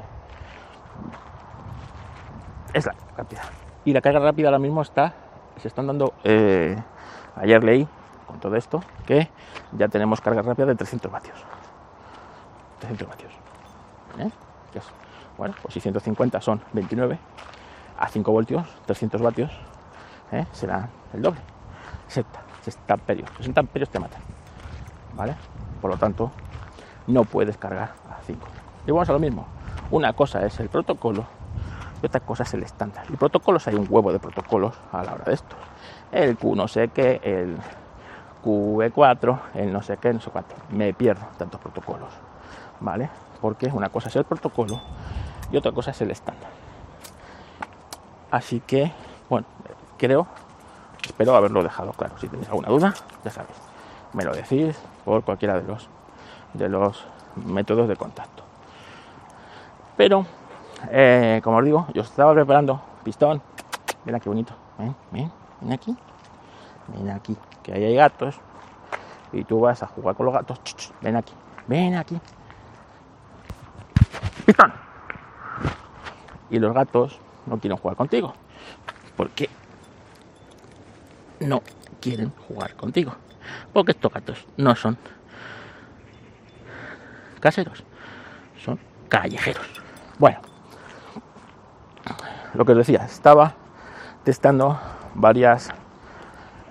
es 2.73 2.87
la 2.87 2.95
cantidad. 3.17 3.43
Y 3.85 3.93
la 3.93 4.01
carga 4.01 4.21
rápida 4.21 4.49
ahora 4.49 4.59
mismo 4.59 4.83
está, 4.83 5.13
se 5.57 5.69
están 5.69 5.87
dando, 5.87 6.15
ayer 6.25 7.65
leí 7.65 7.87
con 8.27 8.39
todo 8.41 8.57
esto, 8.57 8.83
que 9.07 9.29
ya 9.73 9.89
tenemos 9.89 10.21
carga 10.21 10.43
rápida 10.43 10.67
de 10.67 10.75
300 10.75 11.11
vatios. 11.11 11.45
300 12.81 13.09
vatios. 13.09 13.33
¿Eh? 14.19 14.31
bueno, 15.39 15.55
pues 15.63 15.75
si 15.75 15.81
150 15.81 16.41
son 16.41 16.61
29 16.73 17.19
a 17.99 18.09
5 18.09 18.33
voltios, 18.33 18.67
300 18.87 19.23
vatios, 19.23 19.51
¿eh? 20.31 20.47
será 20.53 20.89
el 21.15 21.23
doble. 21.23 21.41
60, 22.13 22.41
60 22.63 22.95
amperios. 22.95 23.31
60 23.39 23.61
amperios 23.61 23.91
te 23.91 23.99
matan. 23.99 24.21
¿Vale? 25.15 25.35
Por 25.81 25.91
lo 25.91 25.97
tanto, 25.97 26.31
no 27.07 27.25
puedes 27.25 27.57
cargar 27.57 27.93
a 28.11 28.23
5. 28.25 28.47
Y 28.87 28.91
vamos 28.91 29.09
a 29.09 29.13
lo 29.13 29.19
mismo. 29.19 29.47
Una 29.91 30.13
cosa 30.13 30.45
es 30.47 30.59
el 30.61 30.69
protocolo 30.69 31.27
y 32.03 32.07
otra 32.07 32.21
cosa 32.21 32.43
es 32.45 32.55
el 32.55 32.63
estándar. 32.63 33.05
Y 33.13 33.17
protocolos 33.17 33.67
hay 33.69 33.75
un 33.75 33.87
huevo 33.89 34.13
de 34.13 34.19
protocolos 34.19 34.75
a 34.93 35.03
la 35.03 35.15
hora 35.15 35.25
de 35.25 35.35
esto. 35.35 35.57
El 36.11 36.37
Q 36.37 36.57
no 36.57 36.69
sé 36.69 36.89
qué, 36.89 37.21
el 37.23 37.57
QV4, 38.45 39.41
el 39.55 39.73
no 39.73 39.83
sé 39.83 39.97
qué, 39.99 40.13
no 40.13 40.21
sé 40.21 40.31
cuánto. 40.31 40.55
Me 40.71 40.93
pierdo 40.95 41.27
tantos 41.39 41.61
protocolos. 41.61 42.11
¿vale? 42.83 43.09
Porque 43.41 43.67
una 43.67 43.89
cosa 43.89 44.09
es 44.09 44.17
el 44.17 44.25
protocolo 44.25 44.81
y 45.51 45.57
otra 45.57 45.73
cosa 45.73 45.93
es 45.93 46.01
el 46.01 46.11
estándar. 46.11 46.51
Así 48.31 48.61
que, 48.61 48.93
bueno, 49.29 49.47
creo, 49.99 50.27
espero 51.13 51.37
haberlo 51.37 51.63
dejado 51.63 51.93
claro. 51.93 52.15
Si 52.19 52.27
tenéis 52.27 52.49
alguna 52.49 52.69
duda, 52.69 52.95
ya 53.23 53.31
sabéis, 53.31 53.57
me 54.15 54.25
lo 54.25 54.35
decís 54.35 54.77
por 55.05 55.23
cualquiera 55.23 55.61
de 55.61 55.69
los, 55.69 55.89
de 56.55 56.69
los 56.71 57.05
métodos 57.37 57.87
de 57.87 57.97
contacto. 57.97 58.43
Pero, 59.97 60.25
eh, 60.91 61.41
como 61.45 61.59
os 61.59 61.65
digo, 61.65 61.87
yo 61.93 62.01
estaba 62.03 62.33
preparando 62.33 62.81
pistón. 63.05 63.43
Mira 64.07 64.19
qué 64.19 64.29
bonito. 64.31 64.55
Ven, 64.79 64.97
ven, 65.11 65.31
ven 65.61 65.73
aquí. 65.73 65.95
Ven 66.89 67.11
aquí, 67.11 67.37
que 67.63 67.75
ahí 67.75 67.85
hay 67.85 67.95
gatos. 67.95 68.41
Y 69.33 69.45
tú 69.45 69.61
vas 69.61 69.83
a 69.83 69.87
jugar 69.87 70.17
con 70.17 70.27
los 70.27 70.35
gatos. 70.35 70.59
Ven 71.03 71.17
aquí, 71.17 71.35
ven 71.67 71.95
aquí. 71.95 72.19
Y 76.51 76.59
los 76.59 76.73
gatos 76.75 77.19
no 77.47 77.59
quieren 77.59 77.79
jugar 77.79 77.97
contigo. 77.97 78.33
Porque 79.17 79.51
no 81.43 81.63
quieren 82.01 82.33
jugar 82.49 82.75
contigo. 82.75 83.15
Porque 83.73 83.93
estos 83.93 84.13
gatos 84.13 84.47
no 84.57 84.75
son 84.77 84.97
caseros, 87.41 87.83
son 88.65 88.79
callejeros. 89.09 89.67
Bueno, 90.19 90.41
lo 92.55 92.65
que 92.65 92.73
os 92.73 92.79
decía, 92.79 93.05
estaba 93.05 93.55
testando 94.25 94.79
varias, 95.15 95.71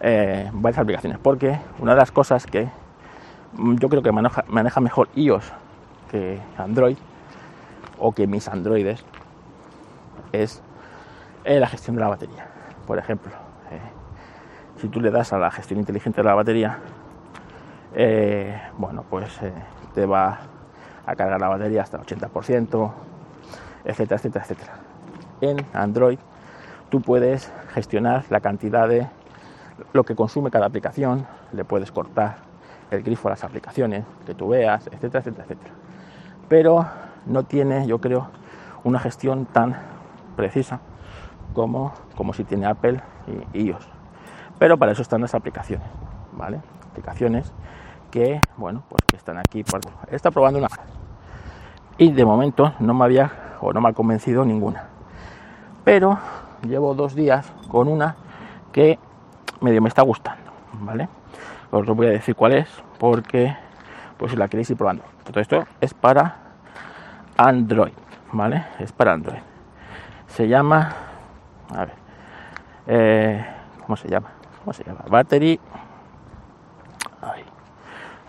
eh, 0.01 0.49
varias 0.53 0.79
aplicaciones. 0.79 1.19
Porque 1.19 1.59
una 1.79 1.91
de 1.93 1.97
las 1.97 2.11
cosas 2.11 2.45
que 2.45 2.69
yo 3.53 3.89
creo 3.89 4.01
que 4.01 4.11
maneja, 4.11 4.45
maneja 4.47 4.79
mejor 4.79 5.09
iOS 5.15 5.51
que 6.09 6.39
Android 6.57 6.97
o 7.99 8.13
que 8.13 8.27
mis 8.27 8.47
androides 8.47 9.03
es 10.31 10.61
eh, 11.43 11.59
la 11.59 11.67
gestión 11.67 11.95
de 11.95 12.01
la 12.01 12.07
batería. 12.07 12.47
Por 12.87 12.97
ejemplo, 12.97 13.31
eh, 13.71 13.79
si 14.81 14.87
tú 14.87 14.99
le 14.99 15.11
das 15.11 15.31
a 15.31 15.37
la 15.37 15.51
gestión 15.51 15.79
inteligente 15.79 16.21
de 16.21 16.27
la 16.27 16.33
batería, 16.33 16.79
eh, 17.93 18.59
bueno, 18.79 19.05
pues 19.07 19.39
te 19.93 20.05
va 20.07 20.39
a 21.05 21.15
cargar 21.15 21.39
la 21.39 21.49
batería 21.49 21.83
hasta 21.83 21.97
el 21.97 22.03
80%, 22.03 22.91
etcétera, 23.85 24.15
etcétera, 24.15 24.43
etcétera. 24.43 24.73
En 25.41 25.57
Android 25.73 26.17
tú 26.89 26.99
puedes 26.99 27.51
gestionar 27.73 28.25
la 28.31 28.39
cantidad 28.39 28.87
de 28.87 29.07
lo 29.93 30.03
que 30.03 30.15
consume 30.15 30.49
cada 30.49 30.65
aplicación, 30.65 31.27
le 31.53 31.63
puedes 31.63 31.91
cortar 31.91 32.37
el 32.89 33.03
grifo 33.03 33.27
a 33.27 33.31
las 33.31 33.43
aplicaciones 33.43 34.03
que 34.25 34.33
tú 34.33 34.49
veas, 34.49 34.87
etcétera, 34.87 35.19
etcétera, 35.19 35.43
etcétera. 35.43 35.73
Pero 36.49 36.87
no 37.27 37.43
tiene, 37.43 37.85
yo 37.85 38.01
creo, 38.01 38.29
una 38.83 38.99
gestión 38.99 39.45
tan 39.45 39.75
precisa 40.35 40.79
como, 41.53 41.93
como 42.15 42.33
si 42.33 42.43
tiene 42.45 42.65
Apple 42.65 42.99
y 43.53 43.67
iOS. 43.67 44.00
Pero 44.61 44.77
para 44.77 44.91
eso 44.91 45.01
están 45.01 45.21
las 45.21 45.33
aplicaciones, 45.33 45.87
¿vale? 46.33 46.59
Aplicaciones 46.91 47.51
que, 48.11 48.41
bueno, 48.57 48.83
pues 48.89 49.01
que 49.07 49.15
están 49.15 49.39
aquí. 49.39 49.63
Por, 49.63 49.81
está 50.11 50.29
probando 50.29 50.59
una 50.59 50.67
y 51.97 52.11
de 52.11 52.23
momento 52.23 52.75
no 52.77 52.93
me 52.93 53.05
había 53.05 53.31
o 53.59 53.73
no 53.73 53.81
me 53.81 53.89
ha 53.89 53.93
convencido 53.93 54.45
ninguna. 54.45 54.83
Pero 55.83 56.19
llevo 56.61 56.93
dos 56.93 57.15
días 57.15 57.51
con 57.69 57.87
una 57.87 58.15
que 58.71 58.99
medio 59.61 59.81
me 59.81 59.89
está 59.89 60.03
gustando, 60.03 60.51
¿vale? 60.73 61.09
Os 61.71 61.87
lo 61.87 61.95
voy 61.95 62.05
a 62.05 62.11
decir 62.11 62.35
cuál 62.35 62.53
es, 62.53 62.69
porque 62.99 63.57
pues 64.15 64.29
si 64.29 64.37
la 64.37 64.47
queréis 64.47 64.69
ir 64.69 64.77
probando. 64.77 65.01
Todo 65.23 65.39
esto 65.39 65.65
es 65.79 65.95
para 65.95 66.35
Android, 67.35 67.93
¿vale? 68.31 68.63
Es 68.77 68.91
para 68.91 69.13
Android. 69.13 69.41
Se 70.27 70.47
llama, 70.47 70.93
a 71.73 71.79
ver, 71.79 71.93
eh, 72.85 73.45
¿cómo 73.87 73.97
se 73.97 74.07
llama? 74.07 74.33
¿Cómo 74.63 74.73
se 74.73 74.83
llama? 74.83 75.03
Battery. 75.09 75.59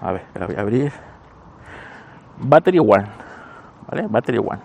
a 0.00 0.12
ver, 0.12 0.22
la 0.34 0.46
voy 0.46 0.56
a 0.56 0.60
abrir. 0.60 0.92
Battery 2.38 2.78
One, 2.78 3.06
¿vale? 3.88 4.06
Battery 4.08 4.38
One. 4.38 4.60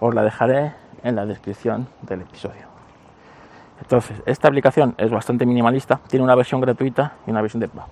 Os 0.00 0.14
la 0.14 0.22
dejaré 0.22 0.74
en 1.02 1.16
la 1.16 1.24
descripción 1.24 1.88
del 2.02 2.22
episodio, 2.22 2.66
Entonces, 3.80 4.20
esta 4.26 4.48
aplicación 4.48 4.94
es 4.98 5.10
bastante 5.10 5.46
minimalista, 5.46 6.00
tiene 6.08 6.24
una 6.24 6.34
versión 6.34 6.60
gratuita 6.60 7.14
y 7.26 7.30
una 7.30 7.40
versión 7.40 7.60
de 7.60 7.68
pago. 7.68 7.88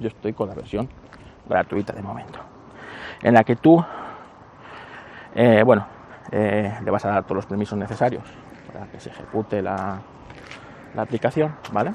Yo 0.00 0.08
estoy 0.08 0.32
con 0.32 0.48
la 0.48 0.54
versión 0.54 0.88
gratuita 1.46 1.92
de 1.92 2.02
momento, 2.02 2.38
en 3.22 3.34
la 3.34 3.44
que 3.44 3.56
tú, 3.56 3.84
eh, 5.34 5.62
bueno, 5.64 5.86
eh, 6.32 6.78
le 6.82 6.90
vas 6.90 7.04
a 7.04 7.10
dar 7.10 7.24
todos 7.24 7.36
los 7.36 7.46
permisos 7.46 7.78
necesarios 7.78 8.24
para 8.72 8.86
que 8.86 8.98
se 8.98 9.10
ejecute 9.10 9.62
la, 9.62 10.00
la 10.94 11.02
aplicación, 11.02 11.54
¿vale? 11.72 11.92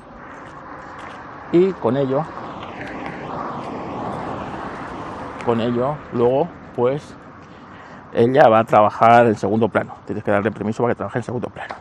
Y 1.51 1.71
con 1.73 1.97
ello, 1.97 2.23
con 5.45 5.60
ello, 5.60 5.95
luego, 6.13 6.47
pues, 6.75 7.15
ella 8.13 8.47
va 8.47 8.60
a 8.60 8.63
trabajar 8.63 9.27
en 9.27 9.36
segundo 9.36 9.69
plano. 9.69 9.95
Tienes 10.06 10.23
que 10.23 10.32
darle 10.32 10.51
permiso 10.51 10.84
para 10.84 10.93
que 10.93 10.97
trabaje 10.97 11.19
en 11.19 11.23
segundo 11.23 11.49
plano. 11.49 11.75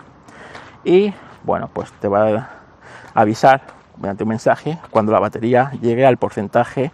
Y 0.84 1.12
bueno, 1.44 1.68
pues 1.72 1.92
te 1.92 2.08
va 2.08 2.28
a 2.28 2.48
avisar 3.14 3.60
mediante 3.96 4.24
un 4.24 4.30
mensaje 4.30 4.78
cuando 4.90 5.12
la 5.12 5.20
batería 5.20 5.72
llegue 5.80 6.06
al 6.06 6.16
porcentaje, 6.16 6.90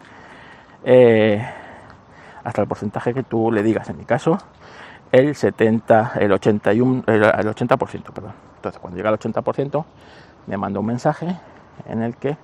eh, 0.84 1.44
hasta 2.42 2.62
el 2.62 2.68
porcentaje 2.68 3.14
que 3.14 3.22
tú 3.22 3.52
le 3.52 3.62
digas. 3.62 3.88
En 3.90 3.96
mi 3.96 4.04
caso, 4.04 4.38
el 5.12 5.34
70, 5.34 6.12
el 6.16 6.32
81, 6.32 7.04
el, 7.06 7.22
80%, 7.22 8.12
perdón. 8.12 8.32
Entonces, 8.66 8.80
cuando 8.80 8.96
llega 8.96 9.10
al 9.10 9.18
80%, 9.20 9.84
me 10.48 10.56
manda 10.56 10.80
un 10.80 10.86
mensaje 10.86 11.36
en 11.86 12.02
el 12.02 12.16
que 12.16 12.36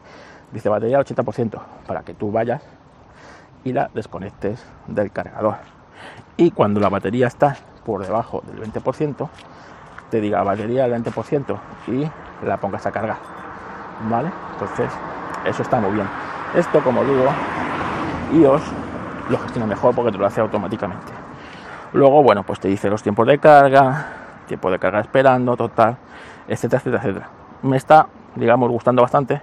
dice 0.53 0.69
batería 0.69 0.99
al 0.99 1.05
80% 1.05 1.61
para 1.85 2.03
que 2.03 2.15
tú 2.15 2.31
vayas 2.31 2.63
y 3.65 3.73
la 3.73 3.91
desconectes 3.93 4.65
del 4.87 5.11
cargador. 5.11 5.57
Y 6.37 6.53
cuando 6.53 6.79
la 6.79 6.89
batería 6.89 7.27
está 7.27 7.57
por 7.85 8.07
debajo 8.07 8.41
del 8.47 8.73
20%, 8.73 9.29
te 10.11 10.21
diga 10.21 10.45
batería 10.45 10.87
del 10.87 11.03
20% 11.03 11.59
y 11.89 12.09
la 12.47 12.59
pongas 12.59 12.87
a 12.87 12.93
cargar. 12.93 13.17
¿Vale? 14.09 14.31
Entonces, 14.53 14.93
eso 15.45 15.63
está 15.63 15.81
muy 15.81 15.91
bien. 15.91 16.07
Esto, 16.55 16.85
como 16.85 17.03
digo, 17.03 17.27
iOS 18.33 18.63
lo 19.29 19.39
gestiona 19.39 19.67
mejor 19.67 19.93
porque 19.93 20.13
te 20.13 20.19
lo 20.19 20.27
hace 20.27 20.41
automáticamente. 20.41 21.13
Luego, 21.93 22.23
bueno, 22.23 22.45
pues 22.45 22.61
te 22.61 22.69
dice 22.69 22.89
los 22.89 23.03
tiempos 23.03 23.27
de 23.27 23.39
carga, 23.41 24.22
tiempo 24.47 24.71
de 24.71 24.79
carga 24.79 25.01
esperando, 25.01 25.57
total, 25.57 25.97
etcétera, 26.49 26.79
etcétera, 26.81 27.03
etcétera. 27.03 27.29
Me 27.63 27.77
está, 27.77 28.07
digamos, 28.35 28.71
gustando 28.71 29.03
bastante. 29.03 29.41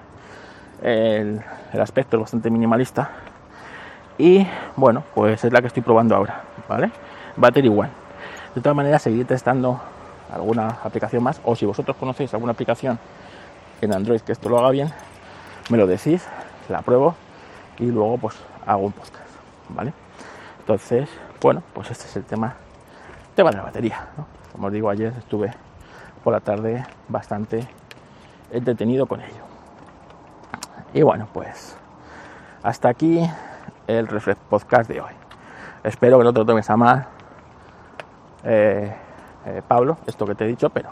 El, 0.81 1.41
aspecto 1.79 2.17
es 2.17 2.21
bastante 2.21 2.49
minimalista. 2.49 3.09
Y 4.17 4.45
bueno, 4.75 5.03
pues 5.15 5.43
es 5.43 5.53
la 5.53 5.61
que 5.61 5.67
estoy 5.67 5.83
probando 5.83 6.15
ahora, 6.15 6.43
¿vale? 6.67 6.91
Battery 7.37 7.69
One. 7.69 7.89
De 8.53 8.61
todas 8.61 8.75
maneras, 8.75 9.01
seguir 9.01 9.25
testando 9.25 9.79
alguna 10.31 10.79
aplicación 10.83 11.23
más. 11.23 11.39
O 11.45 11.55
si 11.55 11.65
vosotros 11.65 11.95
conocéis 11.97 12.33
alguna 12.33 12.51
aplicación 12.51 12.99
en 13.81 13.93
Android 13.93 14.21
que 14.21 14.33
esto 14.33 14.49
lo 14.49 14.59
haga 14.59 14.71
bien, 14.71 14.91
me 15.69 15.77
lo 15.77 15.87
decís, 15.87 16.27
la 16.67 16.81
pruebo 16.81 17.15
y 17.77 17.85
luego 17.85 18.17
pues 18.17 18.35
hago 18.65 18.85
un 18.85 18.91
podcast, 18.91 19.29
¿vale? 19.69 19.93
Entonces, 20.59 21.09
bueno, 21.41 21.63
pues 21.73 21.89
este 21.91 22.05
es 22.05 22.15
el 22.17 22.25
tema, 22.25 22.55
tema 23.39 23.51
de 23.51 23.55
la 23.55 23.63
batería. 23.63 24.05
Como 24.51 24.67
os 24.67 24.73
digo, 24.73 24.89
ayer 24.89 25.13
estuve 25.17 25.49
por 26.25 26.33
la 26.33 26.41
tarde 26.41 26.85
bastante 27.07 27.65
entretenido 28.51 29.05
con 29.05 29.21
ello. 29.21 29.43
Y 30.93 31.03
bueno, 31.03 31.25
pues 31.31 31.77
hasta 32.63 32.89
aquí 32.89 33.25
el 33.87 34.09
Reflex 34.09 34.41
Podcast 34.49 34.89
de 34.89 34.99
hoy. 34.99 35.13
Espero 35.85 36.17
que 36.17 36.25
no 36.25 36.33
te 36.33 36.39
lo 36.39 36.45
tomes 36.45 36.69
a 36.69 36.75
mal, 36.75 37.07
eh, 38.43 38.93
eh, 39.45 39.61
Pablo, 39.65 39.99
esto 40.05 40.25
que 40.25 40.35
te 40.35 40.43
he 40.43 40.47
dicho, 40.49 40.69
pero 40.69 40.89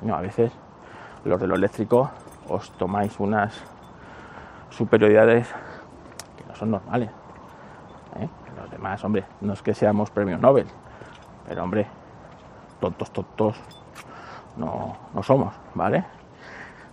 no, 0.00 0.16
a 0.16 0.20
veces 0.20 0.50
los 1.24 1.40
de 1.40 1.46
lo 1.46 1.54
eléctrico 1.54 2.10
os 2.48 2.68
tomáis 2.72 3.20
unas 3.20 3.62
superioridades 4.70 5.46
que 6.36 6.44
no 6.48 6.54
son 6.56 6.72
normales. 6.72 7.10
¿eh? 8.18 8.28
Los 8.60 8.72
demás, 8.72 9.04
hombre, 9.04 9.24
no 9.40 9.52
es 9.52 9.62
que 9.62 9.72
seamos 9.72 10.10
premio 10.10 10.36
Nobel, 10.36 10.66
pero 11.46 11.62
hombre, 11.62 11.86
tontos, 12.80 13.10
tontos 13.10 13.56
no, 14.56 14.96
no 15.14 15.22
somos, 15.22 15.54
¿vale? 15.74 16.04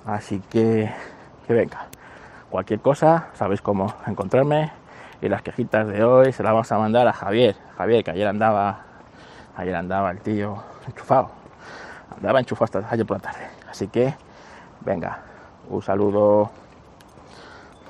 Así 0.06 0.40
que, 0.50 0.92
que 1.48 1.54
venga, 1.54 1.88
cualquier 2.50 2.80
cosa, 2.82 3.30
sabéis 3.34 3.62
cómo 3.62 3.94
encontrarme 4.06 4.72
y 5.22 5.30
las 5.30 5.42
quejitas 5.42 5.88
de 5.88 6.04
hoy 6.04 6.34
se 6.34 6.44
las 6.44 6.52
vamos 6.52 6.72
a 6.72 6.78
mandar 6.78 7.08
a 7.08 7.14
Javier, 7.14 7.56
Javier 7.78 8.04
que 8.04 8.12
ayer 8.12 8.28
andaba, 8.28 8.82
ayer 9.56 9.76
andaba 9.76 10.12
el 10.12 10.20
tío 10.20 10.62
enchufado, 10.86 11.30
andaba 12.16 12.40
enchufado 12.40 12.66
hasta 12.66 12.94
ayer 12.94 13.06
por 13.06 13.18
la 13.18 13.32
tarde, 13.32 13.48
así 13.70 13.88
que 13.88 14.14
venga, 14.82 15.20
un 15.70 15.82
saludo. 15.82 16.63